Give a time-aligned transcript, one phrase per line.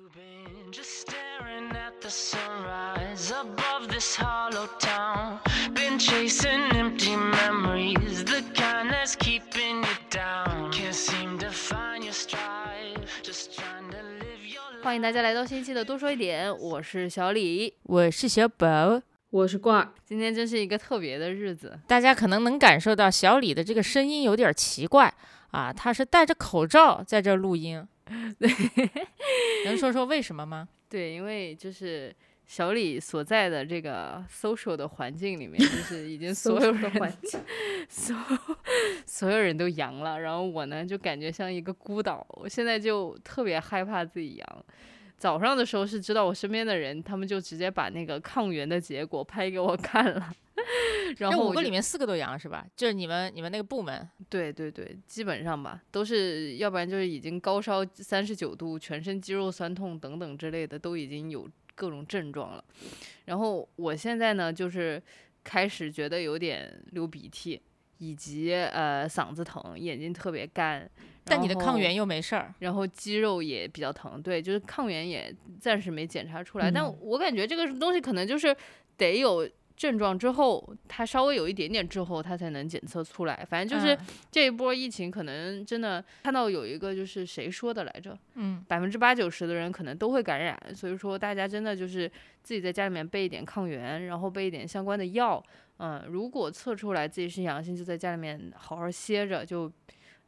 [0.00, 5.40] You've been just staring at the sunrise above this hollow town.
[5.74, 10.72] Been chasing empty memories, the kind that's keeping you down.
[10.72, 14.82] Can't seem to find your stride, just trying to live your life.
[14.82, 17.74] 欢迎大家来到新一期的多说一点，我是小李。
[17.82, 25.12] 我是小宝，我是罐儿，今天真是一个特别的日子，大家可能能感受到小李的这个声音有点奇怪
[25.50, 27.86] 啊，他是戴着口罩在这儿录音，
[29.64, 30.68] 能说说为什么吗？
[30.88, 32.14] 对，因为就是
[32.46, 37.40] 小李所在的这个 social 的环境里面，就是已经所有的人环境
[37.88, 38.16] 所
[39.06, 44.64] 所有人都阳了，然后我呢就感觉像一个孤岛，我现在就特别害怕自己阳。
[45.20, 50.32] 早上的时候是知道我身边的人，他们就直接把那个抗原的结果拍给我看了，
[51.18, 52.66] 然后五个里面四个都阳是吧？
[52.74, 62.64] 就是你们你们那个部门，对对对，基本上吧，都是要不然就是已经高烧三十九度，全身肌肉酸痛等等之类的，都已经有各种症状了。
[63.26, 65.02] 然后我现在呢，就是
[65.44, 67.60] 开始觉得有点流鼻涕，
[68.00, 70.90] 以及呃嗓子疼，眼睛特别干。
[71.22, 78.56] 但你的抗原又没事儿，然后肌肉也比较疼，对，就是抗原也暂时没检查出来，但嗯我感觉这个东西可能就是
[78.96, 79.48] 得有
[79.80, 83.46] 症状之后，它稍微有一点点之后，它才能检测出来。
[83.48, 83.98] 反正就是嗯
[84.30, 92.06] 这一波疫情，可能真的看到有一个就是谁说的来着，嗯，百分之八九十的人可能都会感染，所以说大家真的就是
[92.42, 95.42] 自己在家里面备一点抗原，然后备一点相关的药。
[95.78, 99.72] 嗯，如果测出来自己是阳性，就在家里面好好歇着，就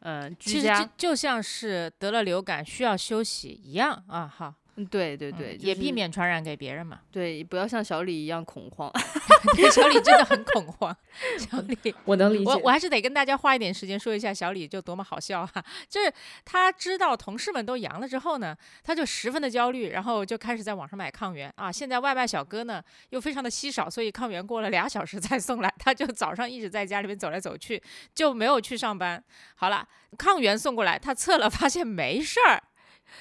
[0.01, 1.11] 嗯居家其实就。
[1.11, 7.01] 就像是得了流感需要休息一样啊哈，嗯对对嗯对，也避免传染给别人嘛。
[7.11, 8.91] 对，不要像小李一样恐慌。
[9.55, 10.97] 对，小李真的很恐慌，
[11.39, 11.95] 小李。
[12.07, 12.45] 我能理解。
[12.45, 16.11] 我我还是得跟大家花一点时间说一下小李就多么好笑哈、就是
[16.45, 21.71] 他知道同事们都阳了之后呢，他就十分的焦虑，然后就开始在网上买抗原啊。
[21.71, 27.83] 现在外卖小哥呢又非常的稀少，所以抗原过了俩小时才送来，他就早上一直在家里面走来走去，
[28.15, 29.23] 就没有去上班。
[29.55, 32.63] 好了，抗原送过来，他测了发现没事儿。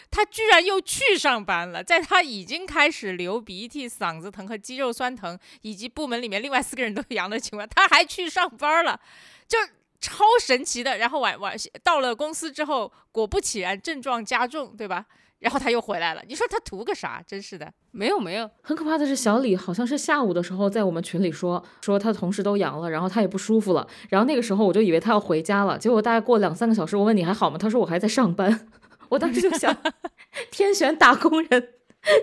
[0.10, 9.00] 他居然又去上班了，在他已经开始流鼻涕、嗓子疼和肌肉酸疼，以及部门里面另外四个人都阳的情况，他还去上班了，
[9.48, 9.58] 就
[10.00, 10.98] 超神奇的。
[10.98, 15.06] 然后晚晚到了公司之后，果不其然症状加重，对吧？
[15.40, 17.20] 然后他又回来了，你说他图个啥？
[17.26, 23.88] 真是的，没有没有，很可怕的是，小李好像是下午的时候在我们群里说，说他同事都阳了，然后他也不舒服了。
[24.10, 27.58] 然后那个时候我就以为他要回家了，结果大概过两三个小时，我问你还好吗？
[27.58, 28.68] 他说我还在上班。
[29.12, 29.76] 我当时就想，
[30.50, 31.74] 天选打工人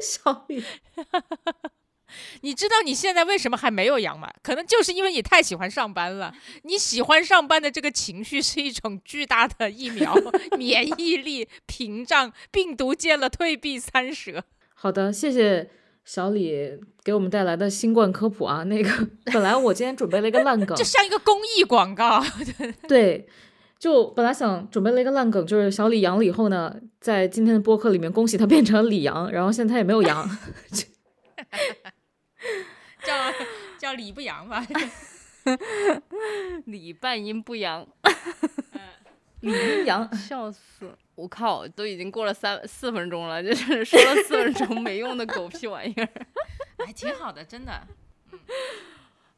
[0.00, 0.64] 小李，
[2.40, 4.32] 你知道你现在为什么还没有阳吗？
[4.42, 6.34] 可能就是因为你太喜欢上班了。
[6.62, 10.14] 你喜欢上班的这个情绪是一种巨大的疫苗
[10.56, 14.42] 免疫力屏障，病毒见了退避三舍。
[14.74, 15.68] 好的，谢谢
[16.06, 18.62] 小李给我们带来的新冠科普啊。
[18.62, 22.24] 那个本来我今天准备了一个烂梗就，像一个公益广告。
[22.88, 23.28] 对，
[23.78, 30.28] 就本来想准备了一个烂梗，就是小李阳了以后呢，在今天的播客里面恭喜他变成李阳，然后现在他也没有阳，
[33.04, 33.14] 叫
[33.78, 34.66] 叫李不阳吧。
[36.66, 37.86] 李半阴不阳，
[39.40, 40.14] 李阴阳。
[40.16, 40.92] 笑死！
[41.14, 46.08] 我靠，都已经过了三四分钟了，就是说了四分钟没用的狗屁玩意儿。
[46.84, 47.72] 还， 挺好的，真的。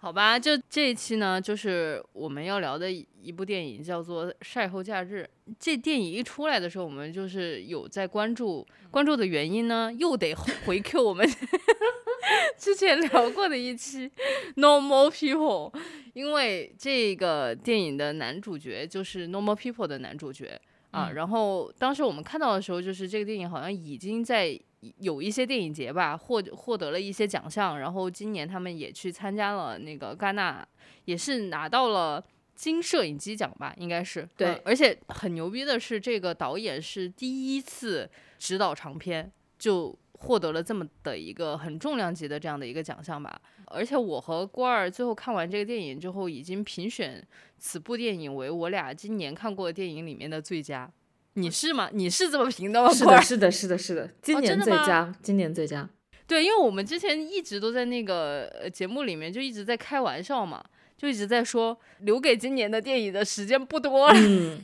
[0.03, 5.28] 好吧，就这一期呢，就是我们要聊的一部电影叫做《晒后假日》。
[5.59, 11.28] 这电影一出来的时候，我们就是有在关注，关注的原因呢，又得回 Q 我们
[12.56, 14.09] 之前聊过的一期
[14.56, 15.71] 《Normal People》，
[16.15, 20.59] 因为这个电影的男主角就是《Normal People》的男主角
[20.93, 21.09] 啊。
[21.10, 24.59] 嗯然后当时我们看到的时候，就是这个电影好像已经在
[24.99, 30.67] 有一些电影节吧，获获得了一些奖项，然后今年他们也去参加了那个戛纳，
[31.05, 32.25] 也是拿到了
[32.55, 43.41] 金摄影机奖吧，应该是对嗯而且很牛逼的是，这个导演是第一次执导长片就获得了这么的一个很重量级的这样的一个奖项吧。
[43.66, 47.25] 而且我和郭二最后看完这个电影之后，已经评选
[47.57, 50.91] 此部电影为我俩今年看过的电影里面的最佳。
[51.34, 51.88] 你是吗？
[51.92, 52.91] 你是这么评的吗？
[52.92, 55.88] 是的，是的，是的，是的，今年最佳，今年最佳。
[56.27, 60.65] 对，因为我们之前一直都在那个呃节目里面就一直在开玩笑嘛，
[60.97, 64.62] 就一直在说留给今年的电影的时间不多了，嗯，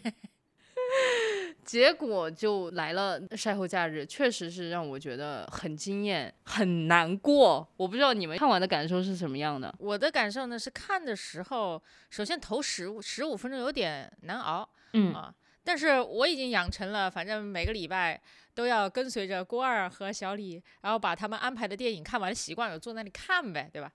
[1.64, 7.66] 结果就来了晒后假日，确实是让我觉得很惊艳，很难过。
[7.76, 9.74] 我不知道你们看完的感受是什么样的。
[9.80, 15.34] 我的感受呢是看的时候，首先头十五十五分钟有点难熬嗯啊，
[15.66, 18.22] 但是我已经养成了，反正每个礼拜
[18.54, 23.90] 都要跟随着郭二和小李，然后把他们安排的电影看完了习惯了，坐那里看呗，对吧？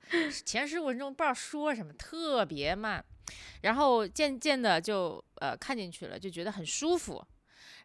[0.45, 3.01] 前十五分钟不知道说什么，特别慢，
[3.61, 7.25] 然后渐渐的就呃看进去了，就觉得很舒服。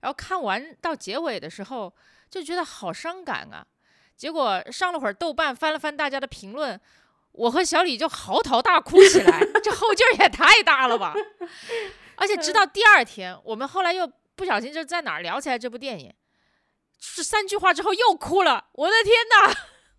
[0.01, 1.95] 然后看完到结尾的时候，
[2.29, 3.65] 就觉得好伤感啊。
[4.17, 6.81] 结果上了会儿豆瓣，翻了翻大家的评论，
[7.31, 11.15] 我和小李就嚎啕大哭起来，这后劲儿也太大了吧！
[12.17, 16.13] 而且直到第二天，我们后来又不小心就在哪儿聊起来这部电影，
[16.99, 18.69] 是三句话之后又哭了。
[18.73, 19.49] 我的天哪，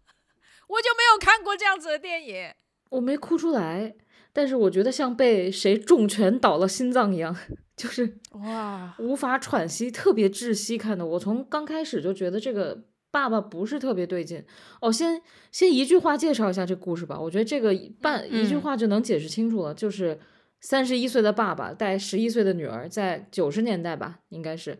[0.67, 2.53] 我就没有看过这样子的电影。
[2.89, 3.95] 我没哭出来，
[4.33, 7.35] 但是我觉得像被谁重拳倒了心脏一样，
[7.75, 10.77] 就是哇，无法喘息，特别窒息。
[10.77, 14.45] 看的我从刚开始就觉得这个爸爸不是特别对劲。
[14.81, 15.21] 哦，先
[15.51, 20.19] 先一句话介绍一下这故事吧，我觉得这个半一句嗯话就能解释清楚了，就是
[20.59, 24.77] 三十一岁的爸爸带十一岁的女儿，在九十年代吧，应该是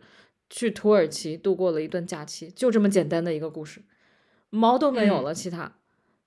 [0.50, 3.82] 去土耳其度过了一段假期，就这么简单的一个故事，
[4.50, 5.72] 毛都没有嗯了，其他。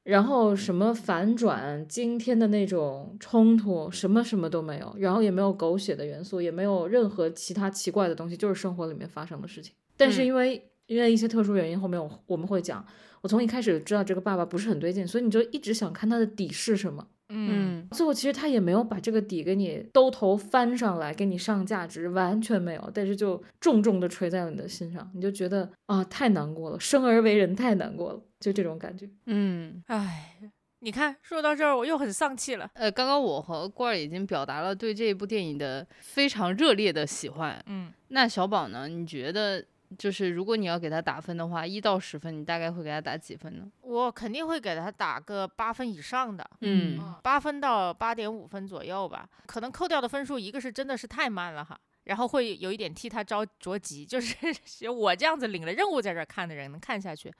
[0.03, 9.75] 然后什么反转、惊天的那种冲突，什么什么都没有，然后也没有狗血的元素，也没有任何其他奇怪的东西，就是生活里面发生的事情。
[9.95, 12.83] 但是嗯因为、因为一些特殊原因，后面我我们会讲，
[13.21, 17.07] 我从一开始知道这个爸爸不是很对劲，所以你就一直想看他的底是什么。
[17.31, 29.09] 嗯，嗯最后其实他也没有把这个底给你兜头翻上来，给你上价值，完全没有，但是就重重的锤在了你的心上，你就觉得啊太难过了，生而为人太难过了，就这种感觉。
[29.25, 30.35] 嗯，唉，
[30.79, 32.69] 你看说到这儿我又很丧气了。
[32.73, 37.63] 呃，刚刚我和罐儿已经表达了对这部电影的非常热烈的喜欢。
[37.67, 38.87] 嗯，那小宝呢？
[38.87, 39.63] 你觉得
[39.97, 43.65] 就是如果你要给他打分的话，一到十分，你大概会给他打几分呢？
[43.81, 46.49] 我肯定会给他打个八分以上的。
[46.61, 54.35] 嗯八分到八点五分左右吧，可能扣掉的分数，一个是真的是太慢了哈，然后会有一点替他着着急，就是
[54.89, 57.33] 我这样子领了任务在这儿看的人能看下去，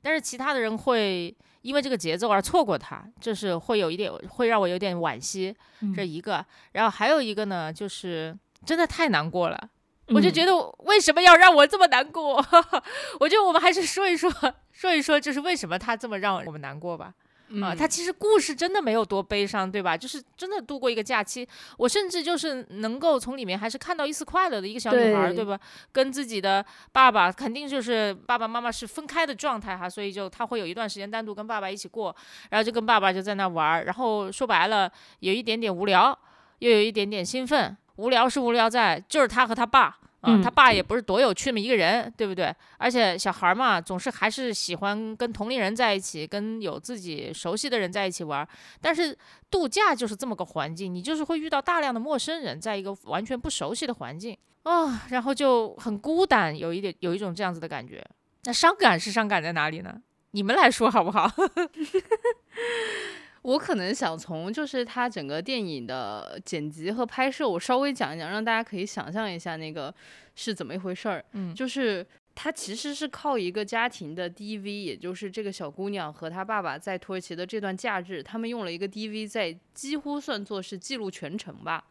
[0.00, 5.54] 但是其他的人会因为这个节奏而错过他，就是会有一点会让我有点惋惜，
[5.94, 9.70] 这嗯一个，然后还有一个呢，就是真的太难过了。
[10.08, 12.36] 我就嗯觉得为什么要让我这么难过？
[13.20, 14.30] 我觉得我们还是说一说，
[14.72, 17.12] 说一说，就是为什么他这么让我们难过吧。
[17.62, 19.96] 啊，他嗯其实故事真的没有多悲伤，对吧？
[19.96, 25.58] 就是真的度过一个假期，我甚至就是能够从里面还是看到一丝快乐的一个小女孩对吧？
[25.90, 26.62] 跟自己的
[26.92, 32.14] 爸爸肯定就是爸爸妈妈是分开的状态哈，所以就他会有一段时间单独跟爸爸一起过，
[32.50, 36.18] 然后就跟爸爸就在那玩儿，然后说白了有一点点无聊，
[36.58, 37.74] 又有一点点兴奋。
[37.98, 39.98] 无聊是无聊在，就是他和他爸。
[40.20, 42.52] 啊，他嗯爸也不是多有趣那么一个人，对不对？
[42.76, 48.46] 而且小孩嘛，总是还是喜欢跟同龄人在一起，跟有自己熟悉的人在一起玩。
[48.80, 49.16] 但是
[49.48, 58.04] 度假就是这么个环境，你就是会遇到大量的陌生人，在一个完全不熟悉的环境啊、然后就很孤单，有一点有一种这样子的感觉。
[58.42, 60.02] 那伤感是伤感在哪里呢？
[60.32, 61.30] 你们来说好不好？
[63.48, 69.94] 我可能想从就是他整个电影的剪辑和拍摄，我稍微讲一讲，让大家可以想象一下那个
[70.34, 71.24] 是怎么一回事儿。
[71.32, 81.82] 嗯就是他其实是靠一个家庭的 DV，也就是这个小姑娘和她爸爸在土耳其的这段假日，他们用了一个 DV 在几乎算作是记录全程吧。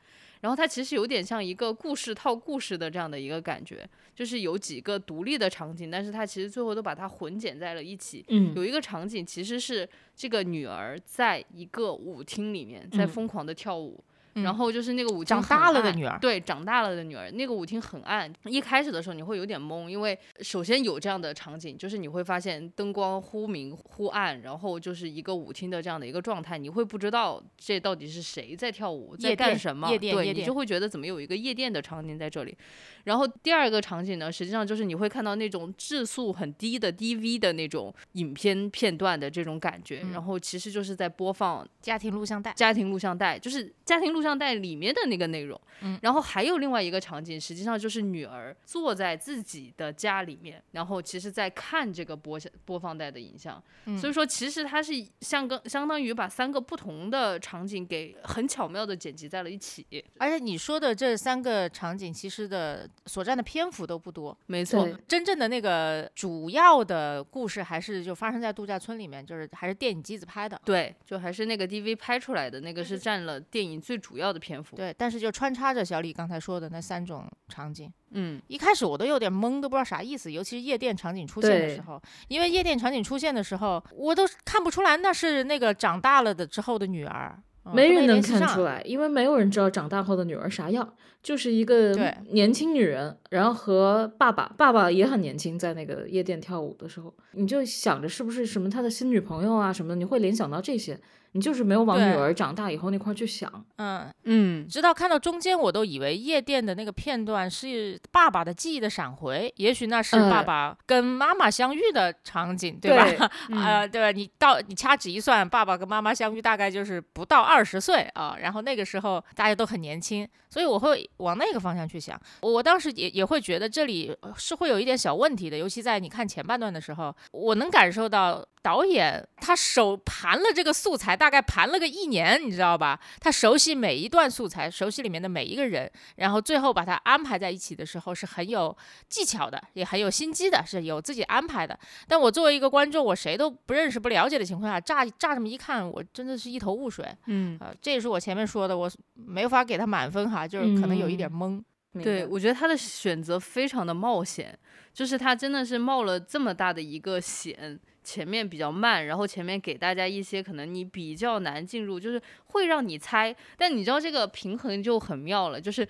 [0.41, 8.23] 然后它其实有点像一个故事套故事的这样的一个感觉，就是有几个独立的场景，但是它其实最后都把它混剪在了一起。
[8.29, 14.13] 嗯有一个场景其实是这个女儿在一个舞厅里面在嗯疯狂的跳舞，嗯
[14.43, 18.31] 然后就是那个舞厅长很大了的女儿对，长大了的女儿，那个舞厅很暗。
[18.45, 32.57] 一开始的时候你会有点懵，因为首先有这样的场景，就是你会发现灯光忽明忽暗，然后就是一个舞厅的这样的一个状态，你会不知道这到底是谁在跳舞，在干什么，夜店对你就会觉得怎么有一个夜店的场景在这里。
[33.03, 45.61] 然后第二个场景呢，实际上就是你会看到那种质素很低的 DV 的那种影片片段的这种感觉，嗯然后其实就是在播放家庭录像带，家庭录像带，就是家庭录像带里面的那个内容。
[45.81, 53.61] 嗯然后还有另外一个场景，实际上就是女儿坐在自己的家里面，然后其实在看这个播播放带的影像。
[53.85, 54.91] 嗯所以说，其实它是
[55.21, 59.85] 相跟相当于把三个不同的场景给很巧妙的剪辑在了一起。
[60.17, 64.35] 而且你说的这三个场景，其实的所占的篇幅都不多。
[64.47, 70.59] 没错，真正的那个主要的故事还是就发生在度假村里面，就是还是电影机子拍的。
[70.65, 74.77] 对，就还是那个 DV 拍出来的那个是占了电影最主要的篇幅。
[74.77, 80.31] 对，但是就穿插着小李刚才说的那三种场景，嗯，一开始我都有点懵，都不知道啥意思。
[80.31, 87.37] 尤其是夜店场景出现的时候，因为夜店场景出现的时候，我都看不出来那是那个长大了的之后的女儿。
[87.73, 100.97] 没人能看出来，因为没有人知道长大后的女儿啥样，就是一个对年轻女人，然后和爸爸，爸爸也很年轻，在那个夜店跳舞的时候，你就想着是不是什么他的新女朋友啊什么的，你会联想到这些，
[101.37, 103.63] 你就是没有往女儿长大以后那块儿去想。
[103.75, 113.05] 嗯，嗯，直到看到中间，我都以为夜店的那个片段是爸爸的记忆的闪回，也许那是爸呃爸跟妈妈相遇的场景，对吧？
[113.05, 113.17] 对
[113.55, 114.11] 呃，对吧？
[114.11, 122.19] 你到你掐指一算，爸爸跟妈妈相遇大概就是不到二十岁啊，然后那个时候大家都很年轻，所以我会往那个方向去想。
[122.41, 132.99] 我我当时也也会觉得这里呃是会有一点小问题的，尤其在你看前半段的时候，我能感受到导演他手盘了这个素材，大概盘了个一年，你知道吧？
[133.21, 138.75] 他熟悉每一段素材，熟悉里面的每一个人，然后最后把它安排在一起的时候是很有
[139.07, 141.79] 技巧的，也很有心机的，是有自己安排的。
[142.09, 147.05] 但我作为一个观众，我谁都不认识、不了解的情况下，乍乍这么一看，我真的是一头雾水。
[147.27, 151.63] 嗯，啊、这也是我前面说的，我没法给他满分哈，就是可能有一点懵。
[152.03, 154.57] 对，我觉得他的选择非常的冒险，
[154.93, 165.87] 就是他真的是冒了这么大的一个险，前面比较慢，然后前面给大家一些可能你比较难进入，就是会让你猜，但你知道这个平衡就很妙了，就是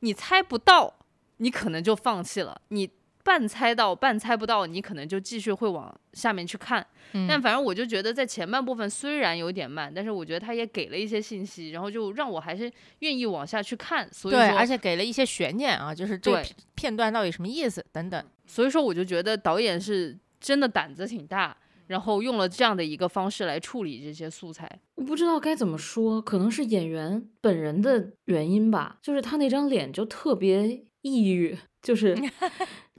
[0.00, 0.94] 你猜不到，
[1.38, 2.90] 你可能就放弃了，你。
[3.30, 6.84] 半猜到，半猜不到，你可能就继续会往下面去看。
[7.12, 12.68] 嗯但反正我就觉得在前半部分虽然有点慢，但是我觉得他也给了一些信息，然后就让我还是
[13.00, 14.12] 愿意往下去看。
[14.12, 18.20] 所以对，说而且给了一些悬念啊，就是这个对片片段到底什么意思等等。
[18.46, 21.56] 所以说我就觉得导演是真的胆子挺大，
[21.86, 24.68] 然后用了这样的一个方式来处理这些素材。
[24.96, 32.16] 我不知道该怎么说，可能是演员本人的原因吧，就是他那张脸就特别抑郁，就是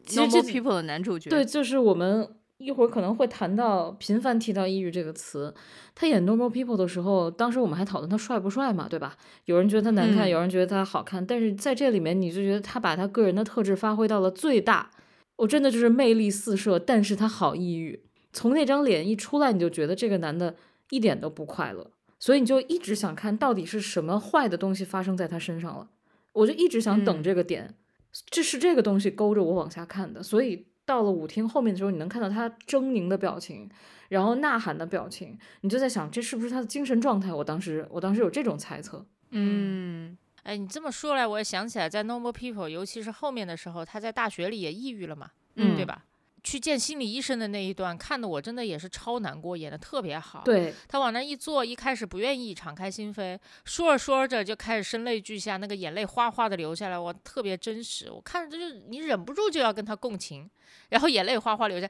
[0.05, 2.27] 其实这 People 的男主角，对，就是我们
[2.57, 5.53] 一会儿可能会谈到频繁提到抑郁这个词。
[5.95, 9.17] 他演 Normal People 的时候，当时我们还讨论他帅不帅嘛，对吧？
[9.45, 14.91] 有人觉得他难看，嗯有人觉得他好看，但是在这里面，你就觉得他把他个人的特质发挥到了最大。
[15.37, 18.03] 我真的就是魅力四射，但是他好抑郁。
[18.31, 20.55] 从那张脸一出来，你就觉得这个男的
[20.91, 25.89] 一点都不快乐，所以你就一直想看到底是什么坏的东西发生在他身上了。
[26.33, 27.73] 我就一直想等嗯这个点，
[28.29, 30.21] 这是这个东西勾着我往下看的。
[30.21, 33.69] 所以到了舞厅后面的时候，你能看到他狰狞的表情，
[34.09, 37.33] 然后呐喊的表情，你就在想这是不是他的精神状态？
[37.33, 39.05] 我当时我当时有这种猜测。
[39.29, 46.05] 嗯，哎，你这么说来，我也想起来，在《Normal People》，尤其是后面的时候，他在大学里也抑郁了嘛，嗯对吧？
[46.43, 60.49] 去见心理医生的那一段，看的我真的也是超难过，演的特别好。，对，他往那一坐，一开始不愿意敞开心扉，说着说着就开始声泪俱下，那个眼泪哗哗的流下来，我特别真实，我看着就是你忍不住就要跟他共情，
[60.89, 61.89] 然后眼泪哗哗流下。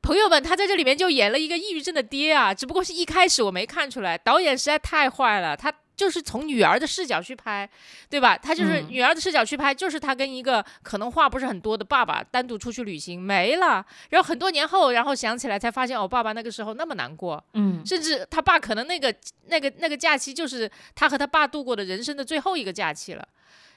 [0.00, 5.72] 朋友们，他在这里面就演了一个抑郁症的爹啊，只不过是一开始我没看出来，导演实在太坏了，他。
[6.00, 7.68] 就是从女儿的视角去拍，
[8.08, 8.34] 对吧？
[8.34, 19.14] 他就是嗯女儿的视角去拍，就是他跟一个可能话不是很多的爸爸单独出去旅行没了，然后很多年后，然后想起来才发现，哦，爸爸那个时候那么难过，嗯，甚至他爸可能那个
[19.48, 23.28] 那个那个假期就是他和他爸度过的人生的最后一个假期了。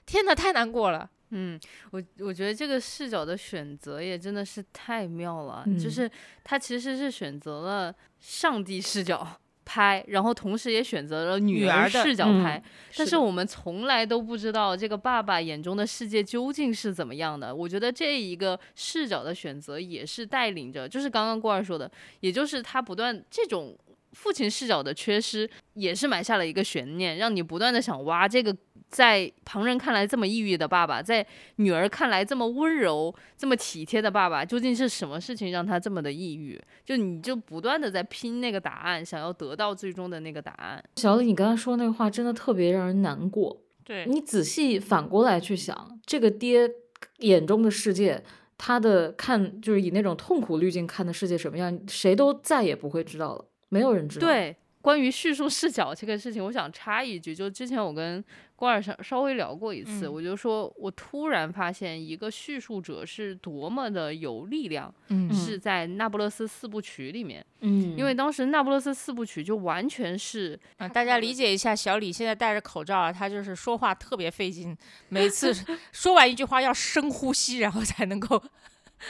[0.05, 1.09] 天哪，太难过了。
[1.31, 1.59] 嗯，
[1.91, 6.09] 我我觉得这个视角的选择也真的是太妙了，嗯就是
[6.41, 9.27] 他其实是选择了上帝视角
[9.65, 12.61] 拍，然后同时也选择了女儿视角拍，
[12.97, 17.53] 但是我们从来都不知道这个爸爸眼中的世界究竟是怎么样的。
[17.53, 21.89] 我觉得这一个视角的选择也是带领着，就是刚刚郭二说的，
[22.19, 23.77] 也就是他不断这种
[24.11, 28.55] 父亲视角的缺失，也是埋下了一个悬念，让你不断的想挖这个
[28.93, 36.61] 在旁人看来这么抑郁的爸爸，在女儿看来这么温柔、这么体贴的爸爸，究竟是什么事情让他这么的抑郁？
[36.85, 40.83] 就你就不断的在拼那个答案，想要得到最终的那个答案。
[40.97, 43.59] 小李，你刚才说那个话真的特别让人难过。
[43.83, 46.69] 对你仔细反过来去想，这个爹
[47.17, 48.23] 眼中的世界，
[48.59, 58.21] 他的看就是以那种痛苦滤镜看的世界什么样，谁都再也不会知道了，没有人知道。，对，关于叙述视角这个事情，我想插一句，就之前我跟
[58.53, 60.13] 郭二稍稍微聊过一次，嗯。
[60.13, 65.33] 我就说我突然发现一个叙述者是多么的有力量，嗯。
[65.33, 75.53] 是在那不勒斯四部曲里面，嗯，因为当时那不勒斯四部曲就完全是啊，大家理解一下，小李现在戴着口罩啊，他就是说话特别费劲，每次
[75.93, 78.43] 说完一句话要深呼吸，然后才能够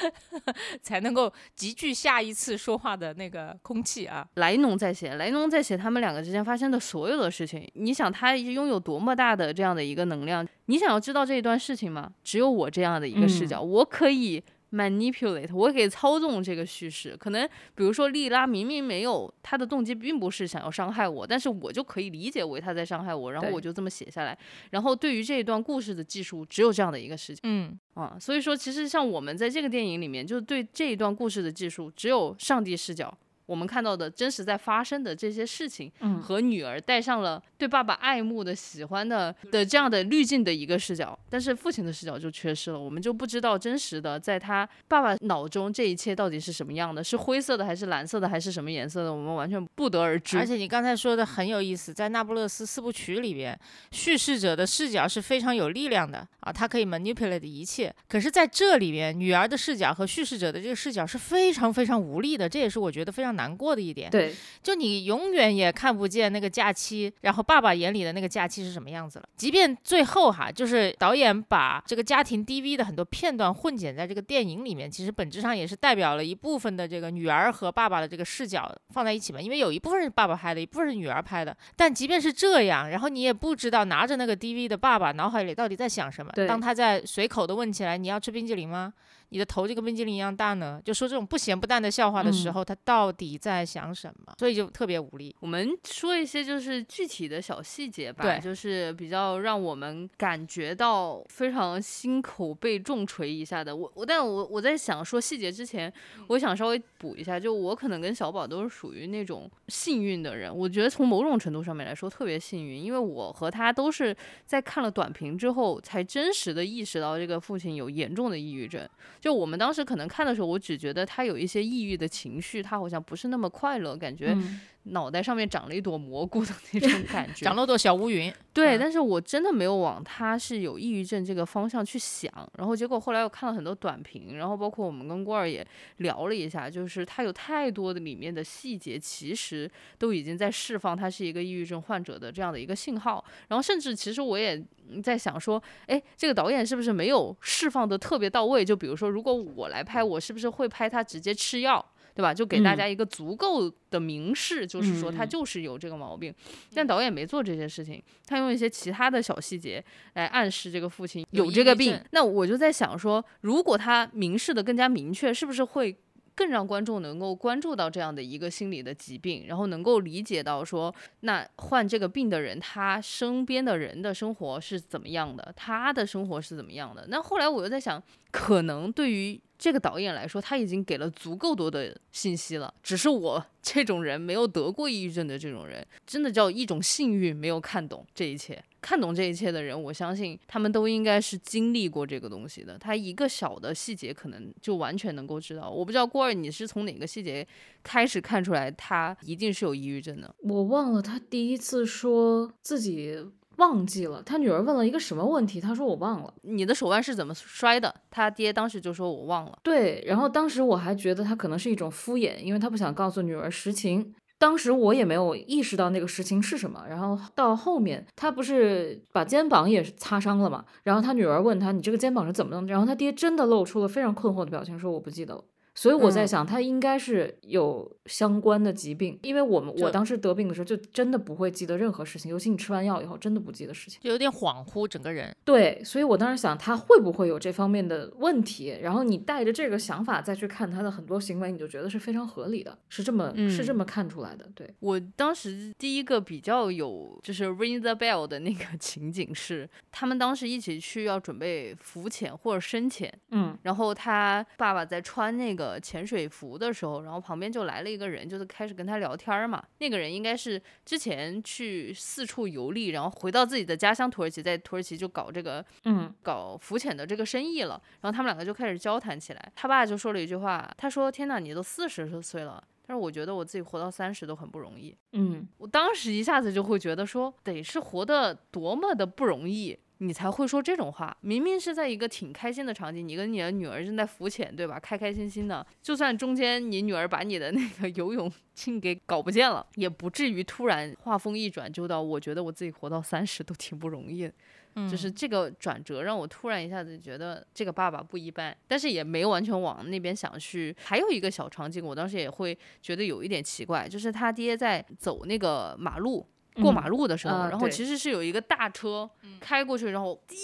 [0.82, 4.28] 才能够集聚下一次说话的那个空气啊。
[4.36, 7.70] 莱农在写，莱农在写他们两个之间发生的所有的事情。
[7.76, 10.48] 你想他拥有多么大的这样的一个能量？
[10.66, 12.12] 你想要知道这一段事情吗？
[12.24, 14.44] 只有我这样的一个视角，我可以
[14.74, 17.16] manipulate，我可以操纵这个叙事。
[17.16, 24.38] 可能比如说莉拉明明没有她的动机，并不是想要伤害我，但是我就可以理解为她在伤害我，然后我就这么写下来。
[24.72, 28.18] 然后对于这一段故事的技术，只有这样的一个事情嗯，啊。
[28.20, 33.16] 所以说，其实像我们在这个电影里面，就对这一段故事的技术，只有上帝视角。
[33.46, 50.38] 我们看到的真实在发生的这些事情，嗯和女儿带上了对爸爸爱慕的、喜欢的的这样的滤镜的一个视角，但是父亲的视角就缺失了，我们就不知道真实的在他爸爸脑中这一切到底是什么样的，是灰色的还是蓝色的还是什么颜色的，我们完全不得而知。
[50.38, 53.58] 而且你刚才说的很有意思，在那不勒斯四部曲里边，
[53.92, 57.94] 叙事者的视角是非常有力量的啊，他可以 manipulate 一切。
[58.08, 64.10] 可是在这里边，女儿的视角和叙事者的这个视角是非常非常无力的，这也是我觉得非常难过的一点。
[64.10, 69.26] 对，就你永远也看不见那个假期，然后爸爸眼里的那个假期是什么样子了。
[69.36, 79.42] 即便最后哈，就是导演把这个家庭 DV 的很多片段混剪在这个电影里面，其实本质上也是代表了一部分的这个女儿和爸爸的这个视角放在一起嘛。
[79.42, 81.56] 因为有一部分是爸爸拍的，一部分是女儿拍的。
[81.76, 86.32] 但即便是这样，然后你也不知道拿着那个 DV 的爸爸脑海里到底在想什么。
[86.48, 88.94] 当他在随口的问起来：“你要吃冰激凌吗？”
[89.34, 90.80] 你的头就跟冰激凌一样大呢？
[90.86, 94.32] 就说这种不咸不淡的笑话的时嗯候，他到底在想什么？
[94.38, 95.36] 所以就特别无力。
[95.40, 103.76] 我们说一些就是具体的小细节吧，就是比较让我们感觉到非常心口被重锤一下的。
[103.76, 105.92] 我我，但我我在想说细节之前，
[106.28, 110.56] 我想稍微补一下，就我可能跟小宝都是属于那种幸运的人。
[110.56, 118.88] 我觉得从某种程度上面来说特别幸运，因为我和他都是在看了短评之后，才真实的意识到这个父亲有严重的抑郁症。
[119.24, 124.36] 就我们当时可能看的时候，我只觉得他有一些抑郁的情绪，他好像不是那么快乐，感觉
[124.86, 127.46] 脑袋上面长了一朵蘑菇的那种 感觉。
[127.46, 135.66] 长了朵小乌云，对，嗯但是我真的没有往他是有抑郁症这个方向去想，然后结果后来我看了很多短评，然后包括我们跟郭儿也
[135.98, 144.56] 聊了一下，就是他有太多的里面的细节，其实都已经在释放他是一个抑郁症患者的这样的一个信号，然后甚至其实我也
[144.90, 148.66] 嗯在想说，哎，这个导演是不是没有释放的特别到位？
[148.66, 151.84] 就比如说，如果我来拍，我是不是会拍他直接吃药？
[152.16, 152.34] 对吧？
[152.34, 156.34] 就给大嗯家一个足够的明示，就是说他嗯就是有这个毛病。
[156.74, 159.84] 但导演没做这些事情，他用一些其他的小细节
[160.14, 162.00] 来暗示这个父亲有这个病。
[162.12, 165.96] 那我就在想说，如果他明示的更加明确，是不是会
[166.36, 177.06] 更让观众能够关注到这样的一个心理的疾病，然后能够理解到说，那患这个病的人他身边的人的生活是怎么样的，他的生活是怎么样的？
[177.10, 188.64] 那后来我又在想，可能对于这个导演来说，他已经给了足够多的信息了，只是我 这种人没有得过抑郁症的这种人，真的叫一种幸运，没有看懂这一切。
[188.84, 192.78] 看懂这一切的人，我相信他们都应该是经历过这个东西的。
[192.78, 195.70] 他一个小的细节，可能就完全能够知道。
[195.70, 197.48] 我不知道郭二，你是从哪个细节
[197.82, 200.36] 开始看出来他一定是有抑郁症的？
[200.40, 203.18] 我忘了他第一次说自己
[203.58, 206.34] 忘记了，他女儿问了一个什么问题，他说我忘了。
[206.42, 207.94] 你的手腕是怎么摔的？
[208.12, 209.58] 他爹当时就说我忘了。
[209.64, 214.14] 对，然后当时我还觉得他可能是一种敷衍，因为他不想告诉女儿实情。
[214.44, 225.46] 当时我也没有意识到那个事情是什么，然后到后面他不是把肩膀也擦伤了嘛，然后他女儿问他你这个肩膀是怎么弄的，然后他爹真的露出了非常困惑的表情，说我不记得了。
[225.76, 234.00] 所以我在嗯想，他应该是有相关的疾病，因为我们我当时得病的时候，就真的不会记得任何事情，尤其你吃完药以后，真的不记得事情。
[234.04, 235.36] 就有点恍惚，整个人。
[235.44, 244.48] 对，所以我当时想他会不会有这方面的问题，然后你带着这个想法再去看他的很多行为，你就觉得是非常合理的，是这么、是这嗯么看出来的。
[244.54, 259.64] 对，我当时第一个比较有就是 ring the bell 的那个 情景是，他们当时一起去要准备浮潜或者深潜，嗯然后他爸爸在穿那个潜水服的时候，然后旁边就来了一个人，就是开始跟他聊天嘛。
[259.80, 267.82] 那个人应该是之前去四处游历，然后回到自己的家乡土耳其，在土耳其就搞这个嗯搞浮潜的这个生意了。
[268.02, 269.52] 然后他们两个就开始交谈起来。
[269.56, 274.94] 他爸就说了一句话，他说：“天呐，你都四十多岁了。”但是我觉得我自己活到三十都很不容易。
[275.14, 281.16] 嗯我当时一下子就会觉得说，得是活得多么的不容易，你才会说这种话。
[281.22, 284.78] 明明是在一个挺开心的场景，你跟你的女儿正在浮潜，对吧？
[284.80, 294.30] 开开心心的，就算中间你女儿把你的那个游泳镜给搞不见了，也不至于突然话锋一转就到我觉得我自己活到三十都挺不容易。
[294.76, 300.76] 嗯，就是这个转折让我突然一下子觉得这个爸爸不一般，但是也没完全往那边想去。
[300.84, 306.28] 还有一个小场景，我当时也会觉得有一点奇怪，就是他爹在走那个马路。
[306.62, 310.36] 过马嗯路的时候，然后其实是有一个大车开过去，然后滴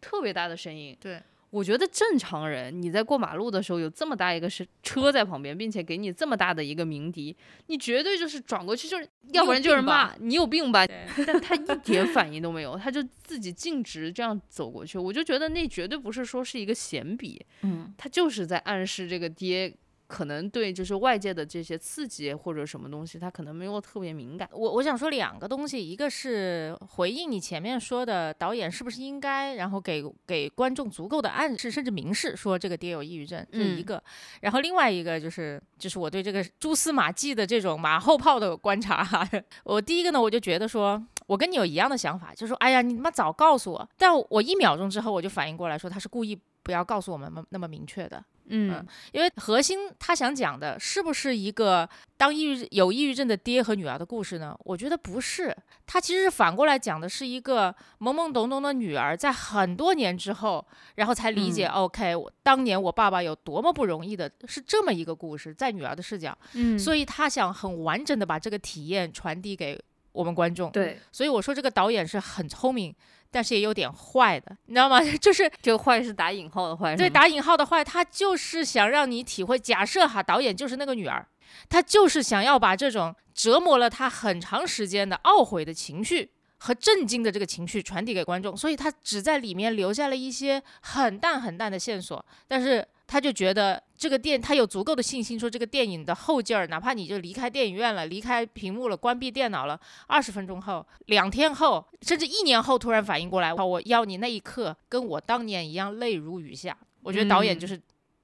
[0.00, 0.96] 特别大的声音。
[1.00, 7.36] 对，我觉得正常人你在过马路的时候有这么大一个是车在旁边，并且给你这么大的一个鸣笛，
[7.66, 10.86] 你绝对就是转过去就是，要不然就是骂你有病吧。
[11.26, 19.74] 但他一点反应都没有，他就自己径直这样走过去，我就觉得那绝对不是说是一个闲笔，嗯，他就是在暗示这个爹
[20.06, 24.48] 可能对就是外界的这些刺激或者什么东西，他可能没有特别敏感。
[24.52, 34.02] 我我想说两个东西，一个是回应你前面说的，导演是不是应该，然后给给观众足够的暗示，甚至明示说这个爹有抑郁症，这是一嗯个。
[34.40, 39.28] 然后另外一个就是就是我对这个蛛丝马迹的这种马后炮的观察哈。
[39.64, 41.04] 我第一个呢，我就觉得说。
[41.26, 43.88] 我跟你有一样的想法，就是说，哎呀，你他妈早告诉我！
[43.98, 48.24] 但我一秒钟之后，我就反应过来说，他是故意不要告诉我们那那么明确的。
[48.48, 48.86] 嗯。
[49.12, 54.56] 因为核心他想讲的是不是一个当抑郁有抑郁症的爹和女儿的故事呢？
[54.64, 55.56] 我觉得不是，
[55.86, 66.78] 他其实是反过来讲的是一个懵懵懂懂的女儿在很多年之后，然后才理解、OK，我当年我爸爸有多么不容易的，是这么一个故事，在女儿的视角，嗯。
[66.78, 69.80] 所以他想很完整的把这个体验传递给
[70.16, 70.70] 我们观众。
[70.70, 72.94] 对，所以我说这个导演是很聪明，
[73.30, 75.00] 但是也有点坏的，你知道吗？
[75.20, 79.58] 就是这个坏是打引号的坏，对打引号的坏，他就是想让你体会。
[79.58, 81.26] 假设哈，导演就是那个女儿，
[81.68, 92.86] 他就是想要把这种折磨了他很长时间的懊悔的情绪和震惊的这个情绪传递给观众，所以他只在里面留下了一些很淡很淡的线索，但是。
[93.06, 106.76] 他就觉得这个电，他有足够的信心说这个电影的后劲儿，哪怕你就离开电影院了，离开屏幕了，关闭电脑了，二十分钟后、两天后，甚至一年后，突然反应过来，我要你那一刻跟我当年一样泪如雨下。
[107.02, 107.80] 我觉得导演嗯就是，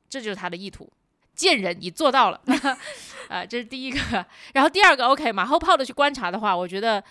[0.09, 0.90] 这就是他的意图。
[1.35, 2.40] 贱人，你做到了，
[3.29, 3.99] 啊，这是第一个。
[4.53, 7.03] 然后第二个，OK，马后炮的去观察的话，我觉得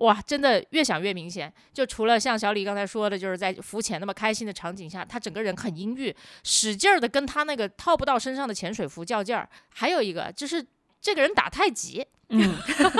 [0.00, 1.52] 哇，真的越想越明显。
[1.72, 9.48] 就除了像小李刚才说的，就是在浮潜那么开心的场景下，他整个人很阴郁，使劲儿的跟他那个套不到身上的潜水服较劲儿。
[9.68, 10.64] 还有一个就是
[11.00, 12.54] 这个人打太极，嗯，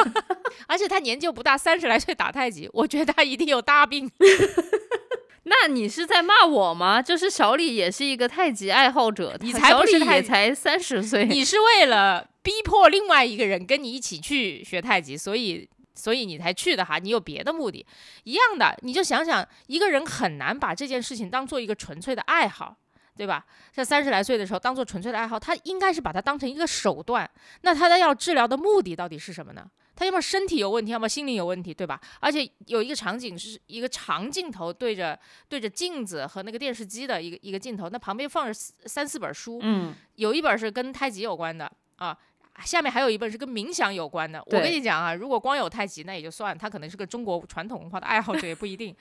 [0.69, 4.11] 而且他年纪又不大，三十来岁打太极，我觉得他一定有大病。
[5.45, 7.01] 那你是在骂我吗？
[7.01, 15.69] 就是小李也是一个太极爱好者，你才不是也才三十岁，你是为了逼迫另外一个人跟你一起去学太极，所以
[16.01, 17.85] 所以你才去的哈，你有别的目的。
[18.25, 22.77] 一样的，你就想想，一个人很难把这件事情当做一个纯粹的爱好。
[23.17, 23.45] 对吧？
[23.71, 27.31] 在三十来岁的时候，当做纯粹的爱好，他应该是把它当成一个手段。
[27.61, 29.69] 那他的要治疗的目的到底是什么呢？
[29.95, 32.01] 他要么身体有问题，要么心灵有问题，对吧？
[32.21, 35.19] 而且有一个场景是一个长镜头对着
[35.51, 42.17] 对着镜子和那个电视机的一个一个镜头，那旁边放着三四本书，嗯，有一本是跟太极有关的啊，
[42.65, 44.43] 下面还有一本是跟冥想有关的。
[44.47, 48.95] 我跟你讲啊，如果光有太极那也就算，他可能是个中国传统文化的爱好者也不一定。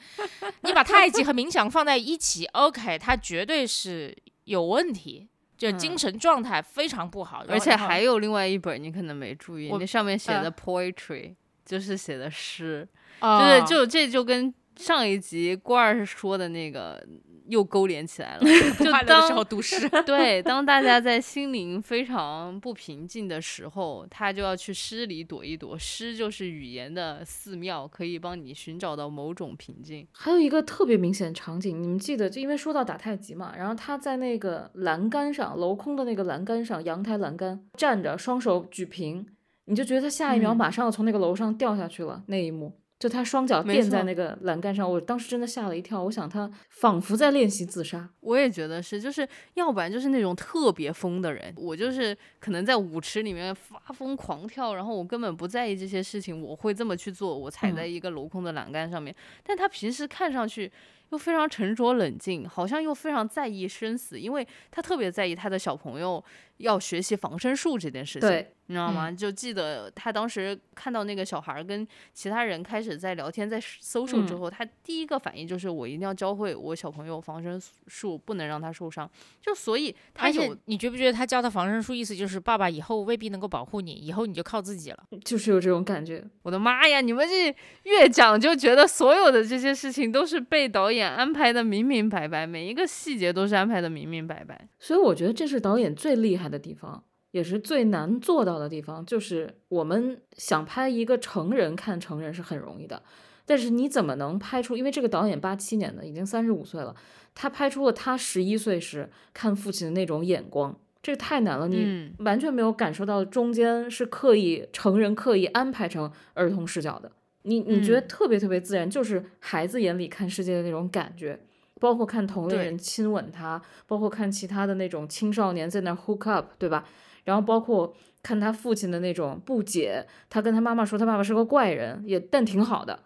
[0.62, 11.36] 你把太极和冥想放在一起，OK，他绝对是有问题，就精神状态非常不好，而且还有另外一本你可能没注意，我那上面写呃的 poetry、
[11.66, 12.88] 就是写的诗，
[13.20, 17.06] 哦就是就这就跟上一集郭二说的那个
[17.50, 18.42] 又勾连起来了，
[18.80, 19.90] 就快乐的时候当读诗。
[20.06, 30.08] 对当大家在心灵非常不平静的时候，他就要去诗里躲一躲，诗就是语言的寺庙，可以帮你寻找到某种平静。
[30.14, 39.26] 还有一个特别明显的场景，你们记得，就因为说到打太极嘛，然后他在那个栏杆上，镂空的那个栏杆上，阳台栏杆站着，双手举平，
[39.66, 42.24] 你就觉得他下一秒嗯马上要从那个楼上掉下去了。
[42.28, 48.10] 那一幕，就他双脚垫在那个栏杆上，我当时真的吓了一跳，我想他仿佛在练习自杀。
[48.20, 59.16] 我也觉得是，就是要不然就是那种特别疯的人，我就是可能在舞池里面发疯狂跳，然后我根本不在意这些事情，我会这么去做，我踩在嗯一个镂空的栏杆上面。
[59.44, 60.70] 但他平时看上去
[61.12, 66.22] 又非常沉着冷静，好像又非常在意生死，因为他特别在意他的小朋友
[66.58, 68.28] 要学习防身术这件事情。
[68.28, 69.12] 对，你知道吗？
[69.12, 79.10] 就记得他当时看到那个小孩儿跟其他人开始在聊天，在搜索之嗯后，他第一个反应就是我一定要教会我小朋友防身术，不能让他受伤。
[79.42, 85.04] 就所以他有你觉不觉得他教的防身术意思就是爸爸以后未必能够保护你，以后你就靠自己了。
[85.26, 86.24] 就是有这种感觉。
[86.44, 87.02] 我的妈呀！
[87.02, 87.56] 你们这
[87.86, 94.70] 越讲就觉得所有的这些事情都是被导演安排的明明白白，每一个细节都是安排的明明白白。
[94.78, 99.06] 所以我觉得这是导演最厉害的地方，也是最难做到的地方。
[99.06, 103.02] 就是我们想拍一个成人看成人是很容易的，
[103.46, 104.76] 但是你怎么能拍出？
[104.76, 106.96] 因为这个导演八七年的，已经三十五岁了，
[107.34, 111.68] 他拍出了他十一岁时看父亲的那种眼光，这个太难了。
[111.68, 117.12] 你嗯完全没有感受到中间是刻意成人刻意安排成儿童视角的。
[117.44, 121.40] 你你觉得嗯特别特别自然，就是孩子眼里看世界的那种感觉。
[121.80, 126.84] 包括看同龄人亲吻他，包括看其他的那种青少年在那儿 hook up，对吧？
[127.24, 133.00] 然后包括看他父亲的那种不解，他跟他妈妈说他爸爸是个怪人，也但挺好的。